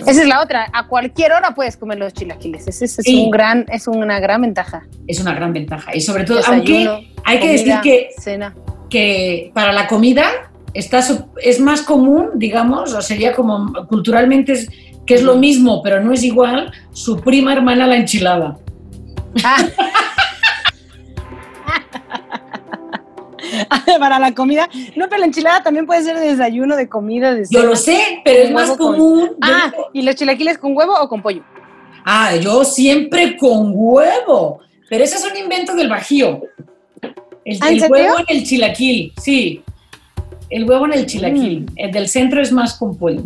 Esa 0.06 0.22
es 0.22 0.28
la 0.28 0.42
otra, 0.42 0.70
a 0.72 0.88
cualquier 0.88 1.34
hora 1.34 1.56
puedes 1.56 1.76
comer 1.76 1.98
los 1.98 2.14
chilaquiles, 2.14 2.68
Ese 2.68 2.86
es, 2.86 3.00
un 3.08 3.32
gran, 3.32 3.66
es 3.70 3.88
una 3.88 4.20
gran 4.20 4.42
ventaja. 4.42 4.84
Es 5.08 5.20
una 5.20 5.34
gran 5.34 5.54
ventaja, 5.54 5.96
y 5.96 6.02
sobre 6.02 6.24
todo, 6.24 6.40
aunque 6.46 7.12
hay 7.24 7.40
que 7.40 7.52
decir 7.52 7.76
que, 7.82 8.10
cena. 8.18 8.54
que 8.90 9.52
para 9.56 9.74
la 9.74 9.88
comida 9.88 10.30
está, 10.74 11.04
es 11.42 11.60
más 11.60 11.82
común, 11.82 12.30
digamos, 12.36 12.94
o 12.94 13.02
sería 13.02 13.34
como 13.34 13.74
culturalmente 13.88 14.54
es 14.54 14.70
que 15.06 15.16
es 15.16 15.24
lo 15.24 15.36
mismo, 15.36 15.82
pero 15.82 16.00
no 16.00 16.14
es 16.14 16.24
igual, 16.24 16.72
su 16.92 17.20
prima 17.20 17.54
hermana 17.54 17.88
la 17.88 17.96
enchilada. 17.96 18.58
Ah. 19.44 19.58
Para 24.00 24.20
la 24.20 24.34
comida. 24.34 24.70
No, 24.96 25.08
pero 25.10 25.20
la 25.20 25.26
enchilada 25.26 25.64
también 25.64 25.86
puede 25.86 26.04
ser 26.04 26.18
de 26.18 26.28
desayuno, 26.28 26.76
de 26.76 26.90
comida. 26.90 27.34
De 27.34 27.46
yo 27.50 27.64
lo 27.64 27.76
sé, 27.76 28.22
pero 28.24 28.44
es 28.44 28.52
más 28.52 28.72
común. 28.78 29.32
Ah, 29.42 29.72
¿y 29.94 30.02
los 30.02 30.16
chilaquiles 30.16 30.58
con 30.58 30.76
huevo 30.76 30.94
o 31.00 31.08
con 31.08 31.22
pollo? 31.22 31.44
Ah, 32.06 32.36
yo 32.36 32.64
siempre 32.64 33.38
con 33.38 33.72
huevo. 33.74 34.60
Pero 34.90 35.04
ese 35.04 35.18
es 35.18 35.26
un 35.26 35.38
invento 35.38 35.74
del 35.76 35.90
bajío. 35.90 36.42
El, 37.46 37.58
¿Ah, 37.62 37.88
huevo 37.90 38.20
en 38.20 38.38
el 38.38 38.44
chilaquil, 38.44 39.14
sí. 39.18 39.64
El 40.50 40.70
huevo 40.70 40.86
en 40.86 40.94
el 40.94 41.06
chilaquil. 41.06 41.62
Mm. 41.62 41.74
El 41.78 41.92
del 41.92 42.08
centro 42.08 42.42
es 42.42 42.52
más 42.52 42.74
con 42.78 42.98
pollo. 42.98 43.24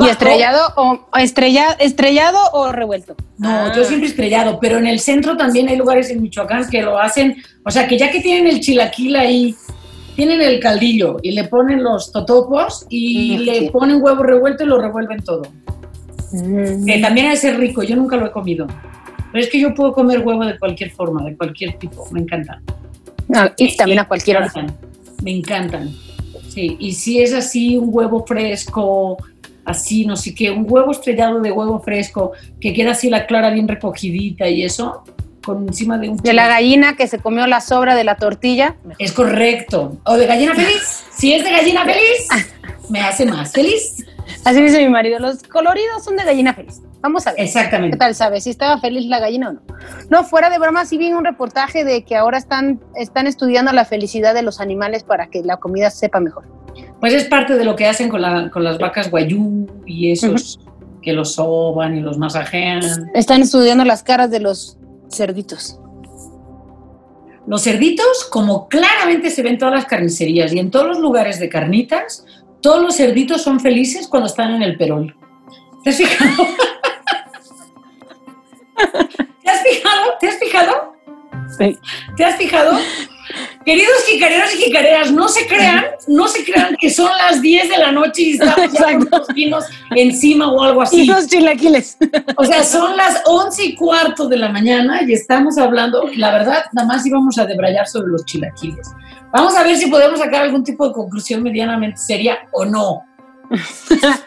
¿Y 0.00 0.08
estrellado 0.08 0.60
o, 0.76 1.00
estrella, 1.18 1.76
estrellado 1.78 2.38
o 2.52 2.72
revuelto? 2.72 3.16
No, 3.38 3.74
yo 3.74 3.82
ah. 3.82 3.84
siempre 3.84 4.08
estrellado, 4.08 4.58
pero 4.60 4.78
en 4.78 4.86
el 4.86 5.00
centro 5.00 5.36
también 5.36 5.68
hay 5.68 5.76
lugares 5.76 6.10
en 6.10 6.22
Michoacán 6.22 6.68
que 6.70 6.82
lo 6.82 6.98
hacen, 6.98 7.36
o 7.64 7.70
sea, 7.70 7.86
que 7.86 7.98
ya 7.98 8.10
que 8.10 8.20
tienen 8.20 8.46
el 8.46 8.60
chilaquil 8.60 9.16
ahí, 9.16 9.54
tienen 10.16 10.40
el 10.40 10.60
caldillo 10.60 11.18
y 11.22 11.32
le 11.32 11.44
ponen 11.44 11.82
los 11.82 12.12
totopos 12.12 12.86
y 12.88 13.38
le 13.38 13.70
ponen 13.70 14.02
huevo 14.02 14.22
revuelto 14.22 14.64
y 14.64 14.66
lo 14.66 14.80
revuelven 14.80 15.22
todo. 15.22 15.42
Mm. 16.32 16.86
Que 16.86 16.98
también 16.98 17.26
es 17.26 17.56
rico, 17.56 17.82
yo 17.82 17.96
nunca 17.96 18.16
lo 18.16 18.26
he 18.26 18.30
comido. 18.30 18.66
Pero 19.32 19.44
es 19.44 19.50
que 19.50 19.58
yo 19.58 19.74
puedo 19.74 19.92
comer 19.92 20.20
huevo 20.20 20.44
de 20.44 20.58
cualquier 20.58 20.90
forma, 20.90 21.24
de 21.24 21.36
cualquier 21.36 21.78
tipo, 21.78 22.06
me 22.10 22.20
encanta. 22.20 22.60
y 23.56 23.76
también 23.76 24.00
a 24.00 24.08
cualquier 24.08 24.38
hora. 24.38 24.52
Me 25.22 25.30
encantan. 25.30 25.90
Sí, 26.48 26.76
y 26.78 26.92
si 26.92 27.22
es 27.22 27.32
así, 27.32 27.78
un 27.78 27.88
huevo 27.90 28.26
fresco, 28.26 29.16
así, 29.64 30.06
no 30.06 30.16
sé 30.16 30.34
qué, 30.34 30.50
un 30.50 30.66
huevo 30.68 30.92
estrellado 30.92 31.40
de 31.40 31.52
huevo 31.52 31.80
fresco, 31.80 32.32
que 32.60 32.72
queda 32.72 32.92
así 32.92 33.10
la 33.10 33.26
clara 33.26 33.50
bien 33.50 33.68
recogidita 33.68 34.48
y 34.48 34.64
eso, 34.64 35.04
con 35.44 35.68
encima 35.68 35.98
de 35.98 36.08
un... 36.08 36.16
De 36.16 36.32
la 36.32 36.48
gallina 36.48 36.96
que 36.96 37.06
se 37.06 37.18
comió 37.18 37.46
la 37.46 37.60
sobra 37.60 37.94
de 37.94 38.04
la 38.04 38.16
tortilla. 38.16 38.76
Es 38.98 39.12
correcto. 39.12 39.98
O 40.04 40.16
de 40.16 40.26
gallina 40.26 40.54
feliz. 40.54 41.04
Si 41.10 41.32
es 41.32 41.44
de 41.44 41.50
gallina 41.50 41.84
feliz, 41.84 42.28
me 42.88 43.00
hace 43.00 43.26
más 43.26 43.52
feliz. 43.52 44.04
Así 44.44 44.62
dice 44.62 44.78
mi 44.78 44.88
marido, 44.88 45.18
los 45.18 45.42
coloridos 45.42 46.04
son 46.04 46.16
de 46.16 46.24
gallina 46.24 46.54
feliz. 46.54 46.80
Vamos 47.00 47.26
a 47.26 47.32
ver. 47.32 47.40
Exactamente. 47.40 47.96
¿Qué 47.96 47.98
tal 47.98 48.14
sabes? 48.14 48.44
Si 48.44 48.50
estaba 48.50 48.80
feliz 48.80 49.06
la 49.06 49.18
gallina 49.18 49.50
o 49.50 49.52
no. 49.54 49.62
No, 50.08 50.24
fuera 50.24 50.50
de 50.50 50.58
broma, 50.58 50.84
sí 50.84 50.98
vi 50.98 51.12
un 51.12 51.24
reportaje 51.24 51.84
de 51.84 52.04
que 52.04 52.16
ahora 52.16 52.38
están, 52.38 52.80
están 52.94 53.26
estudiando 53.26 53.72
la 53.72 53.84
felicidad 53.84 54.34
de 54.34 54.42
los 54.42 54.60
animales 54.60 55.02
para 55.02 55.26
que 55.26 55.42
la 55.42 55.56
comida 55.56 55.90
sepa 55.90 56.20
mejor. 56.20 56.44
Pues 57.02 57.14
es 57.14 57.24
parte 57.24 57.56
de 57.56 57.64
lo 57.64 57.74
que 57.74 57.88
hacen 57.88 58.08
con, 58.08 58.22
las 58.22 58.78
vacas 58.78 59.10
guayú 59.10 59.66
y 59.84 60.12
esos 60.12 60.60
que 61.02 61.12
los 61.12 61.34
soban 61.34 61.96
y 61.96 62.00
los 62.00 62.16
masajean. 62.16 63.10
Están 63.12 63.42
estudiando 63.42 63.84
las 63.84 64.04
caras 64.04 64.30
de 64.30 64.38
los 64.38 64.78
cerditos. 65.10 65.80
Los 67.44 67.64
cerditos, 67.64 68.28
como 68.30 68.68
claramente 68.68 69.30
se 69.30 69.42
ven 69.42 69.54
en 69.54 69.58
todas 69.58 69.74
las 69.74 69.86
carnicerías 69.86 70.52
y 70.52 70.60
en 70.60 70.70
todos 70.70 70.86
los 70.86 71.00
lugares 71.00 71.40
de 71.40 71.48
carnitas, 71.48 72.24
todos 72.60 72.80
los 72.80 72.94
cerditos 72.94 73.42
son 73.42 73.58
felices 73.58 74.06
cuando 74.06 74.28
están 74.28 74.54
en 74.54 74.62
el 74.62 74.78
perol. 74.78 75.16
¿Te 75.82 75.90
has 75.90 75.96
fijado? 75.96 76.46
¿Te 79.42 79.50
has 79.50 79.62
fijado? 79.64 80.12
¿Te 80.20 80.28
has 80.28 80.38
fijado? 80.38 80.94
Sí. 81.58 81.76
¿Te 82.16 82.24
has 82.24 82.36
fijado? 82.36 82.78
Queridos 83.64 84.04
jicareros 84.06 84.54
y 84.54 84.58
jicareras, 84.64 85.12
no 85.12 85.28
se 85.28 85.46
crean, 85.46 85.84
no 86.08 86.26
se 86.28 86.44
crean 86.44 86.76
que 86.80 86.90
son 86.90 87.10
las 87.18 87.40
10 87.40 87.68
de 87.68 87.78
la 87.78 87.92
noche 87.92 88.22
y 88.22 88.32
estamos 88.32 88.72
ya 88.72 88.98
con 88.98 89.08
los 89.10 89.28
vinos 89.28 89.64
encima 89.94 90.50
o 90.50 90.62
algo 90.62 90.82
así. 90.82 91.02
Y 91.02 91.06
los 91.06 91.26
chilaquiles. 91.26 91.96
O 92.36 92.44
sea, 92.44 92.64
son 92.64 92.96
las 92.96 93.22
11 93.24 93.64
y 93.64 93.74
cuarto 93.76 94.28
de 94.28 94.36
la 94.36 94.48
mañana 94.48 95.02
y 95.06 95.12
estamos 95.12 95.58
hablando, 95.58 96.08
la 96.16 96.32
verdad, 96.32 96.64
nada 96.72 96.88
más 96.88 97.06
íbamos 97.06 97.38
a 97.38 97.46
debrayar 97.46 97.86
sobre 97.86 98.10
los 98.10 98.24
chilaquiles. 98.24 98.88
Vamos 99.32 99.54
a 99.56 99.62
ver 99.62 99.76
si 99.76 99.86
podemos 99.86 100.18
sacar 100.18 100.42
algún 100.42 100.64
tipo 100.64 100.86
de 100.86 100.92
conclusión 100.92 101.42
medianamente 101.42 101.96
seria 101.96 102.38
o 102.52 102.64
no. 102.64 103.04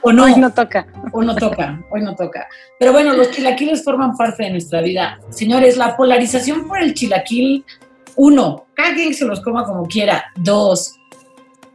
O 0.02 0.12
no. 0.12 0.24
Hoy 0.26 0.36
no 0.38 0.52
toca. 0.52 0.88
O 1.12 1.22
no 1.22 1.36
toca, 1.36 1.80
hoy 1.92 2.02
no 2.02 2.16
toca. 2.16 2.48
Pero 2.78 2.92
bueno, 2.92 3.14
los 3.14 3.32
chilaquiles 3.32 3.84
forman 3.84 4.16
parte 4.16 4.44
de 4.44 4.52
nuestra 4.52 4.82
vida. 4.82 5.20
Señores, 5.30 5.78
la 5.78 5.96
polarización 5.96 6.68
por 6.68 6.80
el 6.80 6.94
chilaquil 6.94 7.66
uno, 8.18 8.66
cada 8.74 8.94
quien 8.94 9.14
se 9.14 9.26
los 9.26 9.42
coma 9.42 9.66
como 9.66 9.88
quiera. 9.88 10.26
Dos, 10.36 10.96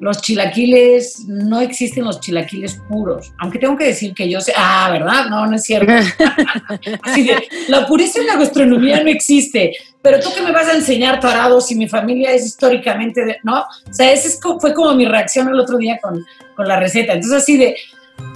los 0.00 0.22
chilaquiles, 0.22 1.26
no 1.26 1.60
existen 1.60 2.04
los 2.04 2.20
chilaquiles 2.20 2.80
puros. 2.88 3.32
Aunque 3.38 3.58
tengo 3.58 3.76
que 3.76 3.84
decir 3.84 4.14
que 4.14 4.28
yo 4.28 4.40
sé, 4.40 4.52
ah, 4.56 4.88
¿verdad? 4.90 5.26
No, 5.28 5.46
no 5.46 5.56
es 5.56 5.62
cierto. 5.62 5.92
Así 7.02 7.22
de, 7.22 7.46
la 7.68 7.86
pureza 7.86 8.20
en 8.20 8.26
la 8.26 8.36
gastronomía 8.36 9.02
no 9.02 9.10
existe. 9.10 9.76
Pero 10.00 10.18
tú 10.20 10.30
que 10.34 10.40
me 10.40 10.52
vas 10.52 10.68
a 10.68 10.76
enseñar 10.76 11.20
tarado 11.20 11.60
si 11.60 11.74
mi 11.74 11.86
familia 11.86 12.32
es 12.32 12.46
históricamente, 12.46 13.24
de, 13.26 13.36
¿no? 13.42 13.60
O 13.60 13.92
sea, 13.92 14.10
esa 14.10 14.30
fue 14.58 14.72
como 14.72 14.94
mi 14.94 15.04
reacción 15.04 15.48
el 15.48 15.60
otro 15.60 15.76
día 15.76 15.98
con, 16.02 16.24
con 16.56 16.66
la 16.66 16.80
receta. 16.80 17.12
Entonces, 17.12 17.42
así 17.42 17.58
de, 17.58 17.76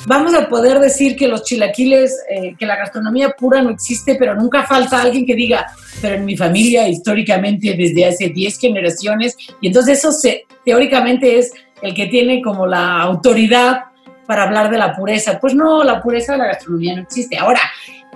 vamos 0.07 0.35
a 0.35 0.49
poder 0.49 0.79
decir 0.81 1.17
que 1.17 1.29
los 1.29 1.45
chilaquiles, 1.45 2.19
eh, 2.29 2.55
que 2.59 2.67
la 2.67 2.77
gastronomía 2.77 3.31
pura 3.31 3.63
no 3.63 3.71
existe, 3.71 4.17
pero 4.17 4.35
nunca 4.35 4.65
falta 4.65 5.01
alguien 5.01 5.27
que 5.27 5.35
diga, 5.35 5.67
pero 6.01 6.17
en 6.17 6.25
mi 6.25 6.37
familia 6.37 6.89
históricamente 6.89 7.75
desde 7.77 8.07
hace 8.07 8.29
10 8.29 8.59
generaciones, 8.59 9.37
y 9.61 9.69
entonces 9.69 9.99
eso 9.99 10.13
se, 10.13 10.47
teóricamente 10.65 11.39
es 11.39 11.53
el 11.83 11.95
que 11.95 12.07
tiene 12.07 12.41
como 12.43 12.67
la 12.67 13.03
autoridad 13.03 13.85
para 14.27 14.45
hablar 14.45 14.71
de 14.71 14.79
la 14.79 14.95
pureza. 14.95 15.39
Pues 15.39 15.55
no, 15.55 15.85
la 15.85 16.03
pureza 16.03 16.33
de 16.33 16.39
la 16.39 16.47
gastronomía 16.47 16.97
no 16.97 17.03
existe. 17.03 17.37
Ahora, 17.37 17.61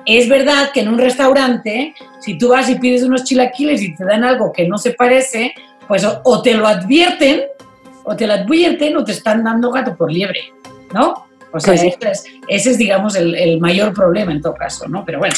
es 0.06 0.28
verdad 0.28 0.70
que 0.72 0.80
en 0.80 0.88
un 0.88 0.98
restaurante, 0.98 1.94
si 2.20 2.38
tú 2.38 2.48
vas 2.48 2.68
y 2.70 2.76
pides 2.76 3.02
unos 3.02 3.24
chilaquiles 3.24 3.82
y 3.82 3.94
te 3.94 4.04
dan 4.04 4.24
algo 4.24 4.52
que 4.52 4.66
no 4.66 4.78
se 4.78 4.92
parece, 4.92 5.54
pues 5.86 6.06
o, 6.24 6.42
te 6.42 6.54
lo 6.54 6.66
advierten, 6.66 7.42
o 8.04 8.16
te 8.16 8.26
lo 8.26 8.32
advierten 8.32 8.96
o 8.96 9.04
te 9.04 9.12
están 9.12 9.44
dando 9.44 9.70
gato 9.70 9.96
por 9.96 10.10
liebre, 10.10 10.40
¿no? 10.94 11.27
O 11.52 11.60
sea, 11.60 11.74
pues 11.74 12.26
ese, 12.48 12.70
es, 12.70 12.78
digamos, 12.78 13.16
el, 13.16 13.58
mayor 13.60 13.94
problema 13.94 14.32
en 14.32 14.42
todo 14.42 14.54
caso, 14.54 14.86
¿no? 14.86 15.04
Pero 15.04 15.18
bueno, 15.18 15.34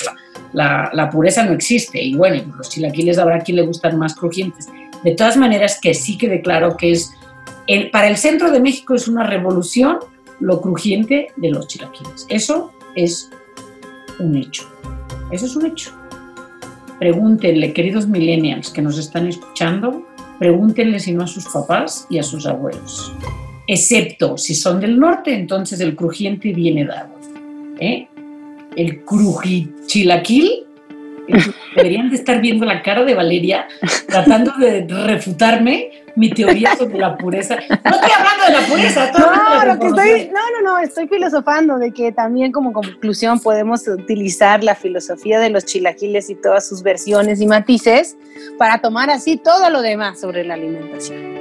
la, 0.53 1.09
pureza 1.11 1.44
no 1.44 1.53
existe. 1.53 2.03
Y 2.03 2.14
bueno, 2.14 2.55
los 2.57 2.68
chilaquiles 2.68 3.18
habrá 3.18 3.38
quien 3.40 3.57
le 3.57 3.62
gustan 3.62 3.99
más 3.99 4.14
crujientes. 4.14 4.68
De 5.05 5.14
todas 5.14 5.37
maneras, 5.37 5.79
que 5.81 5.94
sí 5.94 6.18
quede 6.18 6.42
claro 6.42 6.77
que 6.77 6.92
es, 6.92 7.12
el, 7.66 7.90
para 7.90 8.09
el 8.09 8.16
centro 8.16 8.51
de 8.51 8.61
México 8.61 8.94
es 8.94 9.07
una 9.07 9.25
revolución 9.25 9.99
lo 10.40 10.61
crujiente 10.61 11.29
de 11.37 11.51
los 11.51 11.68
chilaquiles. 11.68 12.27
Eso 12.29 12.73
es 12.96 13.31
un 14.18 14.37
hecho. 14.37 14.68
Eso 15.31 15.46
es 15.46 15.55
un 15.55 15.66
hecho. 15.66 15.92
Pregúntenle, 16.99 17.73
queridos 17.73 18.09
millennials 18.09 18.70
que 18.70 18.83
nos 18.83 18.99
están 18.99 19.29
escuchando, 19.29 20.07
pregúntenle 20.38 20.99
si 20.99 21.12
no 21.12 21.23
a 21.25 21.27
sus 21.27 21.46
papás 21.46 22.07
y 22.11 22.18
a 22.18 22.23
sus 22.23 22.46
abuelos 22.46 23.14
excepto 23.72 24.37
si 24.37 24.54
son 24.54 24.80
del 24.80 24.98
norte, 24.98 25.33
entonces 25.33 25.78
el 25.80 25.94
crujiente 25.94 26.52
viene 26.52 26.85
dado. 26.85 27.14
¿eh? 27.78 28.09
El 28.74 29.04
crujichilaquil, 29.04 30.66
deberían 31.76 32.11
de 32.11 32.16
estar 32.16 32.40
viendo 32.40 32.66
la 32.66 32.83
cara 32.83 33.04
de 33.04 33.14
Valeria 33.14 33.68
tratando 34.09 34.52
de 34.59 34.85
refutarme 35.06 35.90
mi 36.16 36.30
teoría 36.30 36.74
sobre 36.74 36.98
la 36.98 37.16
pureza. 37.16 37.54
No 37.54 37.90
estoy 37.92 38.11
hablando 38.11 38.44
de 38.46 38.52
la 38.52 38.66
pureza, 38.66 39.12
no, 40.33 40.40
no, 40.61 40.61
no, 40.64 40.78
estoy 40.80 41.06
filosofando 41.06 41.78
de 41.78 41.92
que 41.92 42.11
también 42.11 42.50
como 42.50 42.72
conclusión 42.72 43.38
podemos 43.38 43.87
utilizar 43.87 44.64
la 44.64 44.74
filosofía 44.74 45.38
de 45.38 45.50
los 45.50 45.64
chilaquiles 45.64 46.28
y 46.28 46.35
todas 46.35 46.68
sus 46.68 46.83
versiones 46.83 47.40
y 47.40 47.46
matices 47.46 48.16
para 48.59 48.80
tomar 48.80 49.11
así 49.11 49.37
todo 49.37 49.70
lo 49.70 49.83
demás 49.83 50.20
sobre 50.20 50.44
la 50.44 50.54
alimentación 50.54 51.39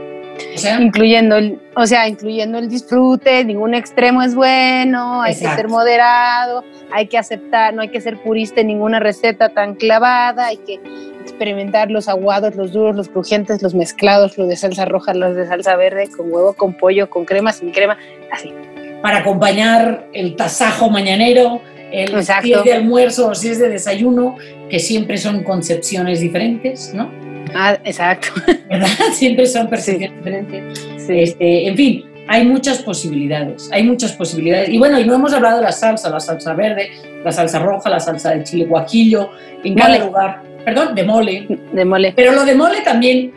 incluyendo 0.80 1.38
el, 1.38 1.60
o 1.75 1.86
sea, 1.86 2.08
incluyendo 2.08 2.58
el 2.58 2.69
disfrute, 2.69 3.43
ningún 3.43 3.73
extremo 3.73 4.21
es 4.21 4.36
bueno, 4.36 5.21
hay 5.21 5.34
que 5.34 5.47
ser 5.47 5.67
moderado, 5.67 6.63
hay 6.91 7.08
que 7.08 7.17
aceptar, 7.17 7.73
no 7.73 7.82
hay 7.82 7.89
que 7.89 8.02
ser 8.02 8.17
purista 8.17 8.62
en 8.62 8.67
ninguna 8.67 8.99
receta 8.99 9.49
tan 9.49 9.75
clavada, 9.75 10.47
hay 10.47 10.58
que 10.58 10.80
experimentar 11.21 11.91
los 11.91 12.08
aguados, 12.08 12.56
los 12.56 12.71
duros, 12.71 12.95
los 12.95 13.10
crujientes, 13.10 13.62
los 13.62 13.75
mezclados, 13.75 14.38
los 14.38 14.47
de 14.47 14.56
salsa 14.56 14.86
roja, 14.86 15.13
los 15.13 15.36
de 15.36 15.47
salsa 15.47 15.75
verde, 15.75 16.10
con 16.10 16.32
huevo, 16.32 16.54
con 16.54 16.73
pollo, 16.73 17.10
con 17.10 17.25
crema, 17.25 17.54
sin 17.54 17.71
crema, 17.71 17.97
así. 18.32 18.54
Para 19.02 19.19
acompañar 19.19 20.08
el 20.13 20.36
tasajo 20.36 20.89
mañanero, 20.89 21.62
el 21.91 22.23
si 22.23 22.54
es 22.54 22.63
de 22.63 22.73
almuerzo 22.73 23.30
o 23.30 23.36
si 23.36 23.49
es 23.49 23.60
de 23.60 23.69
desayuno, 23.69 24.36
que 24.69 24.80
siempre 24.80 25.17
son 25.17 25.43
concepciones 25.43 26.19
diferentes, 26.19 26.93
¿no? 26.93 27.10
Ah, 27.53 27.77
exacto. 27.83 28.27
¿Verdad? 28.69 28.88
Siempre 29.13 29.45
son 29.45 29.69
percepciones 29.69 30.17
diferentes. 30.17 30.88
Este, 31.07 31.67
en 31.67 31.75
fin, 31.75 32.05
hay 32.27 32.45
muchas 32.45 32.83
posibilidades, 32.83 33.69
hay 33.71 33.83
muchas 33.83 34.13
posibilidades. 34.13 34.69
Y 34.69 34.77
bueno, 34.77 34.99
y 34.99 35.05
no 35.05 35.15
hemos 35.15 35.33
hablado 35.33 35.57
de 35.57 35.63
la 35.63 35.71
salsa, 35.71 36.09
la 36.09 36.19
salsa 36.19 36.53
verde, 36.53 36.91
la 37.23 37.31
salsa 37.31 37.59
roja, 37.59 37.89
la 37.89 37.99
salsa 37.99 38.31
de 38.31 38.43
chile 38.43 38.65
guajillo, 38.65 39.31
en 39.63 39.75
cada 39.75 39.97
lugar. 39.97 40.43
Perdón, 40.63 40.93
de 40.93 41.03
mole. 41.03 41.47
De 41.73 41.85
mole. 41.85 42.13
Pero 42.15 42.33
lo 42.33 42.45
de 42.45 42.53
mole 42.53 42.81
también 42.81 43.33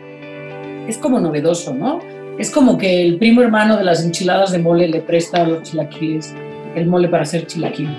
es 0.87 0.97
como 0.97 1.19
novedoso, 1.19 1.73
¿no? 1.73 1.99
Es 2.37 2.51
como 2.51 2.77
que 2.77 3.01
el 3.01 3.17
primo 3.17 3.41
hermano 3.41 3.77
de 3.77 3.83
las 3.83 4.03
enchiladas 4.03 4.51
de 4.51 4.59
mole 4.59 4.87
le 4.87 5.01
presta 5.01 5.41
a 5.41 5.47
los 5.47 5.63
chilaquiles 5.63 6.33
el 6.75 6.87
mole 6.87 7.07
para 7.07 7.23
hacer 7.23 7.47
chilaquil. 7.47 7.89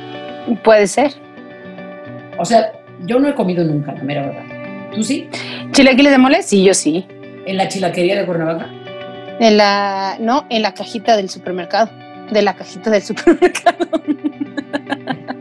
Puede 0.62 0.86
ser. 0.86 1.12
O 2.38 2.44
sea, 2.44 2.72
yo 3.06 3.18
no 3.18 3.28
he 3.28 3.34
comido 3.34 3.64
nunca, 3.64 3.92
la 3.92 4.02
mera 4.02 4.26
verdad. 4.26 4.53
¿Tú 4.94 5.02
sí? 5.02 5.28
¿Chilaquiles 5.72 6.12
de 6.12 6.18
mole? 6.18 6.42
Sí, 6.42 6.62
yo 6.64 6.74
sí. 6.74 7.06
¿En 7.46 7.56
la 7.56 7.68
chilaquería 7.68 8.18
de 8.18 8.26
Cuernavaca? 8.26 8.68
En 9.40 9.56
la, 9.56 10.16
no, 10.20 10.46
en 10.50 10.62
la 10.62 10.74
cajita 10.74 11.16
del 11.16 11.28
supermercado. 11.28 11.90
De 12.30 12.42
la 12.42 12.54
cajita 12.54 12.90
del 12.90 13.02
supermercado. 13.02 13.86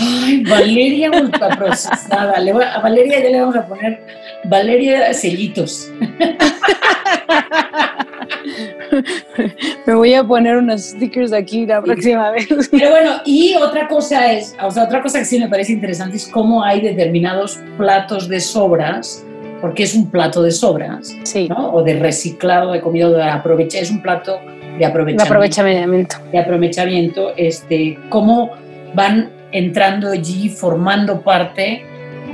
Ay, 0.00 0.42
Valeria 0.44 1.10
ultraprocesada. 1.10 2.32
a 2.36 2.80
Valeria 2.80 3.20
ya 3.22 3.28
le 3.30 3.40
vamos 3.40 3.56
a 3.56 3.66
poner 3.66 4.00
Valeria 4.44 5.12
Sellitos. 5.12 5.90
Me 9.86 9.94
voy 9.94 10.14
a 10.14 10.24
poner 10.24 10.56
unos 10.56 10.80
stickers 10.82 11.32
aquí 11.32 11.66
la 11.66 11.82
próxima 11.82 12.30
vez. 12.30 12.48
Pero 12.70 12.90
bueno, 12.90 13.12
y 13.24 13.54
otra 13.56 13.86
cosa 13.88 14.32
es, 14.32 14.54
o 14.62 14.70
sea, 14.70 14.84
otra 14.84 15.02
cosa 15.02 15.18
que 15.20 15.24
sí 15.24 15.38
me 15.38 15.48
parece 15.48 15.72
interesante 15.72 16.16
es 16.16 16.28
cómo 16.28 16.62
hay 16.64 16.80
determinados 16.80 17.58
platos 17.76 18.28
de 18.28 18.40
sobras, 18.40 19.24
porque 19.60 19.82
es 19.84 19.94
un 19.94 20.10
plato 20.10 20.42
de 20.42 20.50
sobras, 20.50 21.14
Sí. 21.24 21.48
¿no? 21.48 21.72
O 21.72 21.82
de 21.82 21.98
reciclado 21.98 22.72
de 22.72 22.80
comida, 22.80 23.08
de 23.10 23.22
aprovechar, 23.24 23.82
es 23.82 23.90
un 23.90 24.02
plato 24.02 24.38
de 24.72 24.78
De 24.78 24.84
aprovechamiento. 24.86 25.24
aprovechamiento. 25.24 26.16
de 26.32 26.38
aprovechamiento, 26.38 27.32
este, 27.36 27.98
cómo 28.08 28.50
van 28.94 29.30
entrando 29.52 30.10
allí, 30.10 30.48
formando 30.48 31.22
parte 31.22 31.84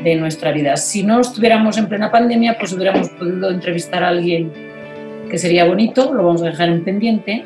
de 0.03 0.15
nuestra 0.17 0.53
vida. 0.53 0.77
Si 0.77 1.03
no 1.03 1.21
estuviéramos 1.21 1.79
en 1.79 1.89
plena 1.89 2.11
pandemia, 2.11 2.57
pues 2.59 2.73
hubiéramos 2.73 3.09
podido 3.11 3.51
entrevistar 3.51 4.05
a 4.05 4.09
alguien 4.09 4.53
que 5.31 5.39
sería 5.39 5.65
bonito, 5.65 6.13
lo 6.13 6.25
vamos 6.25 6.43
a 6.43 6.47
dejar 6.47 6.69
en 6.69 6.85
pendiente. 6.85 7.45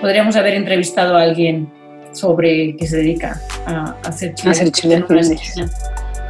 Podríamos 0.00 0.36
haber 0.36 0.54
entrevistado 0.54 1.16
a 1.16 1.22
alguien 1.22 1.68
sobre 2.12 2.76
que 2.76 2.86
se 2.86 2.98
dedica 2.98 3.40
a, 3.66 3.96
a 4.04 4.08
hacer 4.08 4.34
A 4.44 4.50
hacer 4.50 4.68
esquina, 4.68 5.04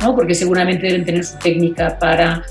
¿no? 0.00 0.14
Porque 0.14 0.34
seguramente 0.34 0.86
deben 0.86 1.04
tener 1.04 1.24
su 1.24 1.38
técnica 1.38 1.98
para 1.98 2.42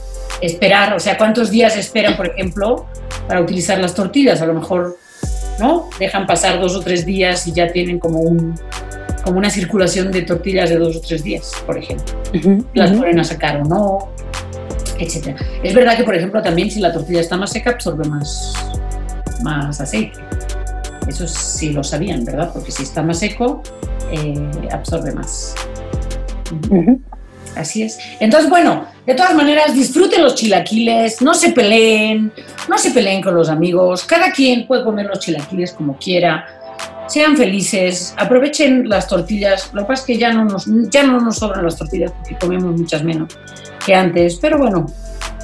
esperar, 0.42 0.94
o 0.94 1.00
sea, 1.00 1.18
cuántos 1.18 1.50
días 1.50 1.76
esperan, 1.76 2.16
por 2.16 2.28
ejemplo, 2.28 2.86
para 3.28 3.42
utilizar 3.42 3.80
las 3.80 3.94
tortillas. 3.94 4.42
A 4.42 4.46
lo 4.46 4.54
mejor 4.54 4.98
¿no? 5.60 5.90
Dejan 6.00 6.28
pasar 6.28 6.60
dos 6.60 6.76
o 6.76 6.82
tres 6.82 7.06
días 7.06 7.48
y 7.48 7.54
ya 7.54 7.72
tienen 7.72 8.00
como, 8.00 8.20
un, 8.20 8.56
como 9.28 9.40
una 9.40 9.50
circulación 9.50 10.10
de 10.10 10.22
tortillas 10.22 10.70
de 10.70 10.78
dos 10.78 10.96
o 10.96 11.02
tres 11.02 11.22
días, 11.22 11.52
por 11.66 11.78
ejemplo. 11.78 12.06
Ujú, 12.34 12.66
Las 12.74 12.92
ujú. 12.92 13.02
ponen 13.02 13.20
a 13.20 13.26
sacar 13.26 13.60
o 13.60 13.66
no, 13.66 14.08
etc. 15.00 15.36
Es 15.62 15.76
verdad 15.76 15.98
que, 15.98 16.06
por 16.06 16.16
ejemplo, 16.16 16.42
también 16.42 16.72
si 16.72 16.80
la 16.80 16.94
tortilla 16.94 17.20
está 17.20 17.36
más 17.36 17.52
seca, 17.52 17.72
absorbe 17.72 18.08
más, 18.08 18.54
más 19.44 19.82
aceite. 19.82 20.18
Eso 21.10 21.28
sí 21.28 21.72
lo 21.72 21.84
sabían, 21.84 22.24
¿verdad? 22.24 22.52
Porque 22.54 22.72
si 22.72 22.84
está 22.84 23.04
más 23.04 23.20
seco, 23.20 23.62
eh, 24.14 24.40
absorbe 24.72 25.12
más. 25.12 25.56
Así 27.58 27.84
es. 27.84 28.00
Entonces, 28.22 28.50
bueno, 28.50 28.86
de 29.06 29.14
todas 29.14 29.36
maneras, 29.36 29.74
disfruten 29.74 30.24
los 30.24 30.36
chilaquiles, 30.36 31.22
no 31.22 31.34
se 31.34 31.52
peleen, 31.52 32.32
no 32.70 32.78
se 32.78 32.92
peleen 32.92 33.22
con 33.22 33.36
los 33.36 33.50
amigos, 33.50 34.06
cada 34.06 34.32
quien 34.32 34.68
puede 34.68 34.86
comer 34.86 35.08
los 35.08 35.20
chilaquiles 35.20 35.74
como 35.74 35.98
quiera, 35.98 36.57
sean 37.08 37.38
felices, 37.38 38.14
aprovechen 38.18 38.88
las 38.88 39.08
tortillas, 39.08 39.70
lo 39.74 39.82
que 39.82 39.88
pasa 39.88 40.02
es 40.02 40.08
que 40.08 40.18
ya 40.18 40.34
no 40.34 40.46
nos, 40.46 40.66
ya 40.90 41.04
no 41.04 41.20
nos 41.20 41.38
sobran 41.38 41.64
las 41.64 41.78
tortillas 41.78 42.12
porque 42.12 42.38
comemos 42.38 42.80
muchas 42.80 43.04
menos 43.04 43.38
que 43.86 43.96
antes, 43.96 44.36
pero 44.36 44.58
bueno, 44.58 44.86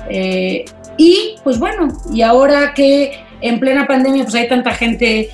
eh, 0.09 0.65
y 0.97 1.35
pues 1.43 1.57
bueno, 1.57 1.87
y 2.11 2.21
ahora 2.21 2.73
que 2.73 3.23
en 3.41 3.59
plena 3.59 3.87
pandemia 3.87 4.23
pues 4.23 4.35
hay 4.35 4.47
tanta 4.47 4.71
gente 4.71 5.29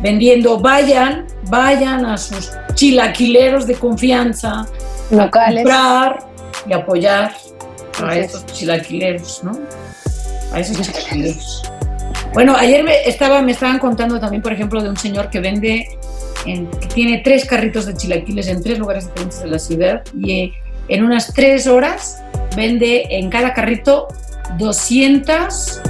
vendiendo, 0.00 0.58
vayan, 0.58 1.26
vayan 1.44 2.04
a 2.04 2.16
sus 2.18 2.50
chilaquileros 2.74 3.66
de 3.66 3.74
confianza, 3.74 4.66
Locales. 5.10 5.62
comprar 5.62 6.18
y 6.66 6.72
apoyar 6.72 7.32
a 8.02 8.08
Así 8.10 8.18
es. 8.18 8.26
estos 8.26 8.46
chilaquileros, 8.46 9.44
¿no? 9.44 9.52
A 10.52 10.60
esos 10.60 10.80
chilaquileros. 10.80 11.62
Bueno, 12.36 12.54
ayer 12.54 12.84
me, 12.84 12.92
estaba, 13.08 13.40
me 13.40 13.52
estaban 13.52 13.78
contando 13.78 14.20
también, 14.20 14.42
por 14.42 14.52
ejemplo, 14.52 14.82
de 14.82 14.90
un 14.90 14.96
señor 14.98 15.30
que 15.30 15.40
vende, 15.40 15.88
en- 16.44 16.66
que 16.66 16.86
tiene 16.88 17.22
tres 17.24 17.46
carritos 17.46 17.86
de 17.86 17.94
chilaquiles 17.94 18.48
en 18.48 18.62
tres 18.62 18.78
lugares 18.78 19.06
diferentes 19.06 19.40
de 19.42 19.48
la 19.48 19.58
ciudad 19.58 20.02
y 20.14 20.32
eh, 20.32 20.52
en 20.88 21.02
unas 21.02 21.32
tres 21.32 21.66
horas 21.66 22.22
vende 22.54 23.06
en 23.08 23.30
cada 23.30 23.54
carrito 23.54 24.08
200 24.58 25.80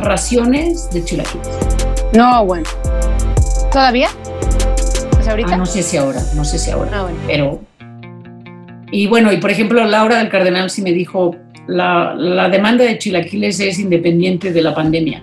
raciones 0.00 0.90
de 0.90 1.04
chilaquiles. 1.04 1.46
No, 2.14 2.44
bueno. 2.46 2.64
¿Todavía? 3.70 4.08
¿Pues 5.12 5.28
ahorita? 5.28 5.54
Ah, 5.54 5.56
no 5.56 5.66
sé 5.66 5.84
si 5.84 5.98
ahora, 5.98 6.20
no 6.34 6.44
sé 6.44 6.58
si 6.58 6.72
ahora. 6.72 6.90
Ah, 6.94 7.02
bueno. 7.02 7.18
pero... 7.28 7.60
Y 8.90 9.06
bueno, 9.06 9.32
y 9.32 9.36
por 9.36 9.52
ejemplo, 9.52 9.84
Laura 9.84 10.18
del 10.18 10.28
Cardenal 10.30 10.68
sí 10.68 10.82
me 10.82 10.90
dijo, 10.90 11.36
la, 11.68 12.12
la 12.16 12.48
demanda 12.48 12.82
de 12.82 12.98
chilaquiles 12.98 13.60
es 13.60 13.78
independiente 13.78 14.52
de 14.52 14.62
la 14.62 14.74
pandemia. 14.74 15.22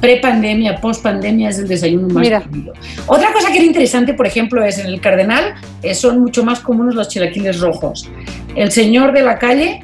Pre-pandemia, 0.00 0.80
post-pandemia 0.80 1.48
es 1.48 1.58
el 1.58 1.68
desayuno 1.68 2.08
más 2.08 2.22
Mira. 2.22 2.40
pedido. 2.40 2.74
Otra 3.06 3.32
cosa 3.32 3.50
que 3.50 3.56
era 3.56 3.66
interesante, 3.66 4.14
por 4.14 4.26
ejemplo, 4.26 4.62
es 4.64 4.78
en 4.78 4.86
el 4.86 5.00
Cardenal 5.00 5.54
eh, 5.82 5.94
son 5.94 6.20
mucho 6.20 6.44
más 6.44 6.60
comunes 6.60 6.94
los 6.94 7.08
chilaquiles 7.08 7.60
rojos. 7.60 8.08
El 8.54 8.70
señor 8.70 9.12
de 9.12 9.22
la 9.22 9.38
calle 9.38 9.82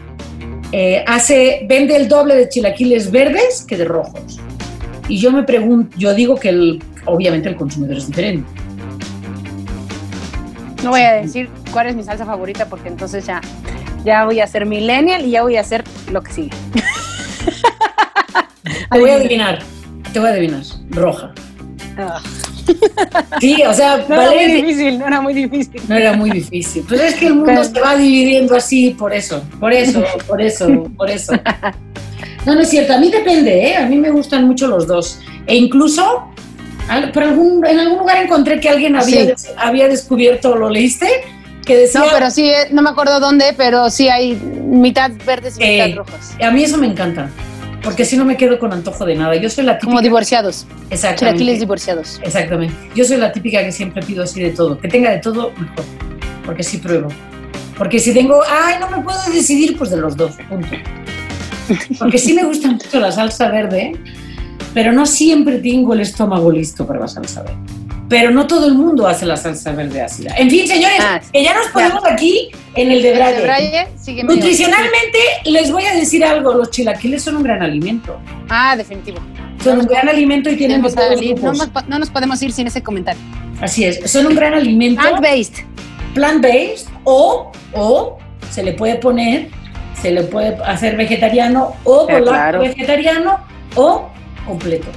eh, 0.73 1.05
hace, 1.07 1.67
vende 1.69 1.97
el 1.97 2.09
doble 2.09 2.35
de 2.35 2.49
chilaquiles 2.49 3.11
verdes 3.11 3.65
que 3.67 3.77
de 3.77 3.85
rojos. 3.85 4.41
Y 5.09 5.19
yo 5.19 5.33
me 5.33 5.43
pregunto, 5.43 5.95
yo 5.99 6.15
digo 6.15 6.37
que 6.37 6.51
el, 6.51 6.83
obviamente 7.05 7.49
el 7.49 7.57
consumidor 7.57 7.97
es 7.97 8.07
diferente. 8.07 8.49
No 10.83 10.91
voy 10.91 11.03
a 11.03 11.13
decir 11.13 11.49
cuál 11.73 11.87
es 11.89 11.97
mi 11.97 12.03
salsa 12.03 12.27
favorita 12.27 12.67
porque 12.67 12.89
entonces 12.89 13.27
ya, 13.27 13.41
ya 14.05 14.25
voy 14.25 14.41
a 14.41 14.47
ser 14.47 14.67
millennial 14.67 15.25
y 15.25 15.31
ya 15.31 15.43
voy 15.43 15.57
a 15.57 15.61
hacer 15.61 15.85
lo 16.11 16.23
que 16.23 16.33
sigue. 16.33 16.51
Te 18.91 18.99
voy 18.99 19.11
a 19.11 19.15
adivinar, 19.15 19.61
te 20.13 20.19
voy 20.21 20.29
a 20.29 20.33
adivinar, 20.33 20.63
roja. 20.91 21.33
Ah. 21.99 22.21
Sí, 23.41 23.61
o 23.67 23.75
sea, 23.75 24.05
No 24.09 24.15
era 24.23 24.31
muy 24.31 24.45
difícil, 24.53 24.99
no 24.99 25.07
era 25.09 25.21
muy 25.21 25.35
difícil. 25.35 25.83
no 25.89 25.97
era 25.97 26.13
muy 26.13 26.31
difícil. 26.31 26.85
Pues 26.89 27.01
es 27.01 27.15
que 27.17 27.27
el 27.27 27.35
mundo 27.35 27.65
se 27.65 27.81
va 27.81 27.97
dividiendo 27.97 28.55
así 28.55 28.91
por 28.91 29.13
eso, 29.13 29.43
por 29.59 29.73
eso, 29.73 30.03
por 30.29 30.41
eso, 30.41 30.67
por 30.97 31.11
eso. 31.11 31.33
No, 32.47 32.55
no 32.57 32.61
es 32.63 32.71
cierto, 32.71 32.93
a 32.95 32.99
mí 32.99 33.09
depende, 33.09 33.69
¿eh? 33.69 33.77
a 33.77 33.87
mí 33.87 33.97
me 33.97 34.11
gustan 34.11 34.47
mucho 34.49 34.67
los 34.67 34.89
dos. 34.89 35.21
E 35.47 35.55
incluso, 35.57 36.25
por 37.15 37.23
algún, 37.23 37.65
en 37.65 37.79
algún 37.79 37.99
lugar 38.01 38.17
encontré 38.21 38.59
que 38.59 38.69
alguien 38.69 38.97
había, 38.97 39.37
Sí. 39.37 39.49
había 39.57 39.87
descubierto, 39.87 40.57
¿lo 40.57 40.69
leíste? 40.69 41.07
Que 41.65 41.77
decía, 41.77 42.01
No, 42.01 42.07
pero 42.13 42.31
sí, 42.33 42.49
eh, 42.49 42.67
no 42.73 42.83
me 42.83 42.91
acuerdo 42.91 43.21
dónde, 43.21 43.55
pero 43.57 43.91
sí 43.91 44.09
hay 44.09 44.35
mitad 44.35 45.13
verdes 45.25 45.57
y 45.59 45.63
Eh, 45.63 45.85
mitad 45.87 45.99
rojas. 45.99 46.35
a 46.43 46.51
mí 46.51 46.65
eso 46.65 46.79
me 46.79 46.89
encanta, 46.89 47.31
porque 47.83 48.05
si 48.05 48.17
no 48.17 48.25
me 48.25 48.37
quedo 48.37 48.59
con 48.59 48.73
antojo 48.73 49.05
de 49.05 49.15
nada. 49.15 49.35
Yo 49.37 49.51
soy 49.51 49.65
la 49.65 49.75
típica... 49.75 49.87
Como 49.87 50.03
divorciados, 50.03 50.67
Exactamente. 50.91 51.39
chilaquiles 51.39 51.61
divorciados. 51.61 52.21
Exactamente. 52.23 52.75
Yo 52.95 53.05
soy 53.05 53.17
la 53.17 53.33
típica 53.33 53.65
que 53.65 53.73
siempre 53.73 54.03
pido 54.03 54.23
así 54.23 54.41
de 54.41 54.51
todo. 54.51 54.79
Que 54.79 54.89
tenga 54.89 55.11
de 55.11 55.19
todo, 55.19 55.53
mejor. 55.59 55.85
Porque 56.45 56.63
sí 56.63 56.79
pruebo. 56.79 57.09
Porque 57.77 57.99
si 57.99 58.15
tengo, 58.15 58.41
ay, 58.49 58.77
no 58.81 58.89
me 58.89 59.03
puedo 59.03 59.19
decidir, 59.33 59.77
pues 59.77 59.91
de 59.91 59.97
los 59.97 60.17
dos, 60.17 60.37
punto. 60.49 60.69
Porque 61.99 62.19
sí 62.19 62.35
me 62.35 62.45
gusta 62.45 62.71
mucho 62.71 63.01
la 63.01 63.11
salsa 63.11 63.49
verde, 63.49 63.93
pero 64.75 64.93
no 64.93 65.07
siempre 65.07 65.59
tengo 65.59 65.95
el 65.95 66.01
estómago 66.01 66.51
listo 66.51 66.87
para 66.87 67.01
la 67.01 67.09
salsa 67.09 67.43
verde. 67.43 67.57
Pero 68.13 68.31
no 68.31 68.47
todo 68.47 68.67
el 68.67 68.75
mundo 68.75 69.07
hace 69.07 69.25
la 69.25 69.39
salsa 69.39 69.73
verde 69.73 70.03
ácida. 70.03 70.35
En 70.37 70.51
fin, 70.51 70.67
señores, 70.69 70.99
Ah, 71.01 71.19
sí. 71.23 71.31
que 71.33 71.43
ya 71.43 71.55
nos 71.55 71.69
ponemos 71.69 72.05
aquí 72.05 72.51
en 72.75 72.93
el 72.93 73.01
de 73.01 73.15
Braille. 73.15 73.41
Braille, 73.43 73.89
Nutricionalmente, 74.25 75.19
les 75.47 75.73
voy 75.73 75.85
a 75.87 75.95
decir 75.95 76.23
algo, 76.23 76.53
los 76.53 76.71
chilaquiles 76.71 77.23
son 77.23 77.37
un 77.37 77.43
gran 77.43 77.63
alimento. 77.63 78.19
Ah, 78.51 78.77
definitivo. 78.77 79.17
Son 79.65 79.81
un 79.81 79.87
gran 79.87 80.11
alimento 80.11 80.51
y 80.51 80.57
tienen 80.57 80.83
los. 80.83 80.95
No, 80.95 81.53
no 81.89 81.99
nos 81.99 82.11
podemos 82.11 82.43
ir 82.43 82.53
sin 82.53 82.67
ese 82.67 82.83
comentario. 82.83 83.23
Así 83.63 83.85
es, 83.85 84.11
son 84.11 84.27
un 84.27 84.35
gran 84.35 84.53
alimento. 84.53 85.01
Plant-based. 85.01 85.65
plant-based 86.15 86.89
o, 87.05 87.51
o 87.73 88.19
se 88.51 88.63
le 88.63 88.75
puede 88.75 88.97
poner, 88.97 89.49
se 90.03 90.11
le 90.11 90.25
puede 90.25 90.55
hacer 90.65 90.97
vegetariano 90.99 91.73
o 91.85 92.07
con 92.07 92.23
claro. 92.25 92.61
vegetariano 92.61 93.39
o 93.75 94.11
completo. 94.47 94.89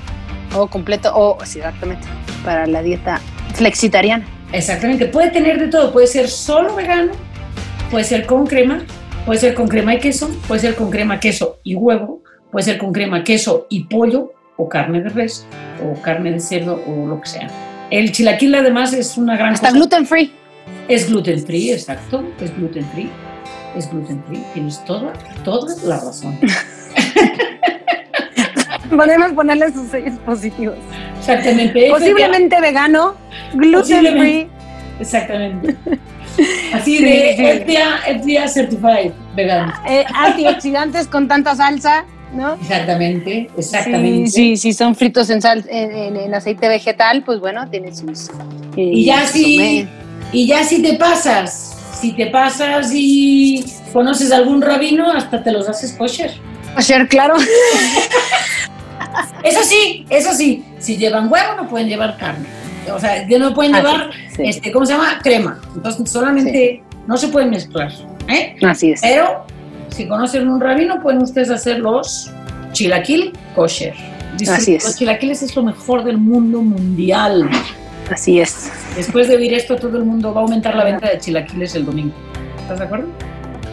O 0.53 0.67
completo, 0.67 1.11
o 1.15 1.37
sí, 1.45 1.59
exactamente, 1.59 2.07
para 2.45 2.67
la 2.67 2.81
dieta 2.81 3.19
flexitariana. 3.55 4.25
Exactamente, 4.53 5.07
puede 5.07 5.31
tener 5.31 5.59
de 5.59 5.67
todo, 5.67 5.91
puede 5.91 6.07
ser 6.07 6.29
solo 6.29 6.75
vegano, 6.75 7.11
puede 7.91 8.05
ser 8.05 8.25
con 8.25 8.45
crema, 8.45 8.85
puede 9.25 9.39
ser 9.39 9.53
con 9.55 9.67
crema 9.67 9.95
y 9.95 9.99
queso, 9.99 10.29
puede 10.47 10.61
ser 10.61 10.75
con 10.75 10.89
crema, 10.89 11.19
queso 11.19 11.59
y 11.63 11.75
huevo, 11.75 12.21
puede 12.51 12.63
ser 12.63 12.77
con 12.77 12.93
crema, 12.93 13.23
queso 13.23 13.65
y 13.69 13.85
pollo 13.85 14.31
o 14.55 14.69
carne 14.69 15.01
de 15.01 15.09
res 15.09 15.45
o 15.83 16.01
carne 16.01 16.31
de 16.31 16.39
cerdo 16.39 16.81
o 16.87 17.07
lo 17.07 17.19
que 17.19 17.27
sea. 17.27 17.49
El 17.91 18.11
chilaquil 18.11 18.55
además 18.55 18.93
es 18.93 19.17
una 19.17 19.35
gran 19.35 19.53
Hasta 19.53 19.67
cosa. 19.67 19.77
gluten 19.77 20.05
free. 20.05 20.31
Es 20.87 21.09
gluten 21.09 21.45
free, 21.45 21.71
exacto, 21.71 22.23
es 22.39 22.55
gluten 22.55 22.85
free. 22.93 23.09
Es 23.75 23.91
gluten 23.91 24.23
free, 24.25 24.41
tienes 24.53 24.83
toda, 24.85 25.11
toda 25.43 25.75
la 25.83 25.99
razón. 25.99 26.39
Podemos 28.89 29.31
ponerle 29.33 29.71
sus 29.71 29.89
sellos 29.89 30.17
positivos. 30.25 30.75
Exactamente. 31.19 31.87
Posiblemente 31.89 32.59
vegano, 32.61 33.15
gluten 33.53 34.05
free. 34.17 34.47
Exactamente. 34.99 35.75
Así 36.73 36.97
Sí, 36.97 37.03
de 37.03 37.35
sí. 37.37 37.43
FDA, 37.45 38.19
FDA 38.21 38.47
certified 38.47 39.11
vegano. 39.35 39.73
eh, 39.87 40.03
antioxidantes 40.13 41.07
con 41.07 41.27
tanta 41.27 41.55
salsa, 41.55 42.05
¿no? 42.33 42.55
Exactamente, 42.55 43.49
exactamente. 43.57 44.29
Sí, 44.31 44.55
sí, 44.55 44.57
si 44.57 44.73
son 44.73 44.95
fritos 44.95 45.29
en, 45.29 45.41
sal, 45.41 45.63
en, 45.69 46.17
en- 46.17 46.33
aceite 46.33 46.67
vegetal, 46.67 47.23
pues 47.23 47.39
bueno, 47.39 47.69
tiene 47.69 47.93
sus. 47.95 48.29
eh, 48.29 48.33
Y 48.77 49.05
ya 49.05 49.21
sus 49.23 49.31
si, 49.31 49.87
y 50.33 50.47
ya 50.47 50.63
si 50.63 50.81
te 50.81 50.95
pasas, 50.95 51.77
si 52.01 52.11
te 52.13 52.27
pasas 52.27 52.91
y 52.93 53.63
conoces 53.93 54.31
algún 54.33 54.61
rabino, 54.61 55.11
hasta 55.13 55.41
te 55.41 55.51
los 55.51 55.69
haces 55.69 55.93
kosher. 55.93 56.31
Kosher, 56.75 57.07
claro. 57.07 57.35
Eso 59.43 59.63
sí, 59.63 60.05
eso 60.09 60.33
sí, 60.33 60.63
si 60.79 60.97
llevan 60.97 61.31
huevo 61.31 61.55
no 61.55 61.67
pueden 61.67 61.87
llevar 61.87 62.17
carne. 62.17 62.45
O 62.93 62.99
sea, 62.99 63.25
no 63.27 63.53
pueden 63.53 63.73
Ah, 63.75 63.79
llevar, 63.79 64.09
sí, 64.35 64.43
este, 64.45 64.71
¿cómo 64.71 64.85
se 64.85 64.93
llama? 64.93 65.19
Crema. 65.23 65.59
Entonces 65.75 66.09
solamente 66.09 66.83
no 67.07 67.17
se 67.17 67.27
pueden 67.29 67.49
mezclar. 67.49 67.91
¿eh? 68.27 68.55
Así 68.63 68.91
es. 68.91 69.01
Pero 69.01 69.45
si 69.89 70.07
conocen 70.07 70.47
un 70.47 70.59
rabino, 70.59 71.01
pueden 71.01 71.21
ustedes 71.21 71.49
hacer 71.49 71.79
los 71.79 72.31
chilaquil 72.73 73.33
kosher. 73.55 73.93
Disfruten. 74.37 74.61
Así 74.61 74.75
es. 74.75 74.83
Los 74.83 74.95
chilaquiles 74.97 75.41
es 75.41 75.55
lo 75.55 75.63
mejor 75.63 76.03
del 76.03 76.17
mundo 76.17 76.61
mundial. 76.61 77.49
Así 78.11 78.39
es. 78.39 78.71
Después 78.95 79.27
de 79.27 79.37
oír 79.37 79.53
esto, 79.53 79.77
todo 79.77 79.97
el 79.97 80.03
mundo 80.03 80.33
va 80.33 80.41
a 80.41 80.43
aumentar 80.43 80.75
la 80.75 80.83
venta 80.83 81.09
de 81.09 81.17
chilaquiles 81.19 81.73
el 81.75 81.85
domingo. 81.85 82.13
¿Estás 82.61 82.79
de 82.79 82.85
acuerdo? 82.85 83.07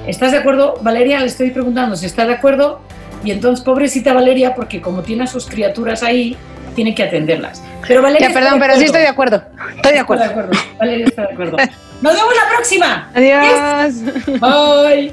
¿Estás 0.07 0.33
de 0.33 0.39
acuerdo? 0.39 0.75
Valeria, 0.83 1.21
le 1.21 1.27
estoy 1.27 1.51
preguntando 1.51 1.97
si 1.97 2.07
está 2.07 2.25
de 2.27 2.35
acuerdo. 2.35 2.81
Y 3.25 3.31
entonces, 3.31 3.65
pobrecita 3.65 4.13
Valeria, 4.13 4.55
porque 4.55 4.81
como 4.81 5.03
tiene 5.03 5.25
a 5.25 5.27
sus 5.27 5.47
criaturas 5.47 6.03
ahí, 6.03 6.37
tiene 6.75 6.95
que 6.95 7.03
atenderlas. 7.03 7.63
Pero 7.87 8.03
Valeria. 8.03 8.29
Ya, 8.29 8.35
perdón, 8.35 8.59
pero 8.59 8.77
sí 8.77 8.85
estoy 8.85 9.03
de 9.03 9.09
acuerdo. 9.09 9.43
Estoy 9.77 9.93
de 9.93 9.99
acuerdo. 9.99 10.25
Está 10.25 10.35
de 10.35 10.41
acuerdo. 10.41 10.63
Valeria 10.79 11.07
está 11.07 11.23
de 11.23 11.33
acuerdo. 11.33 11.57
Nos 12.03 12.15
vemos 12.15 12.35
la 12.35 12.57
próxima. 12.57 13.11
Adiós. 13.15 14.41
Bye. 14.41 15.13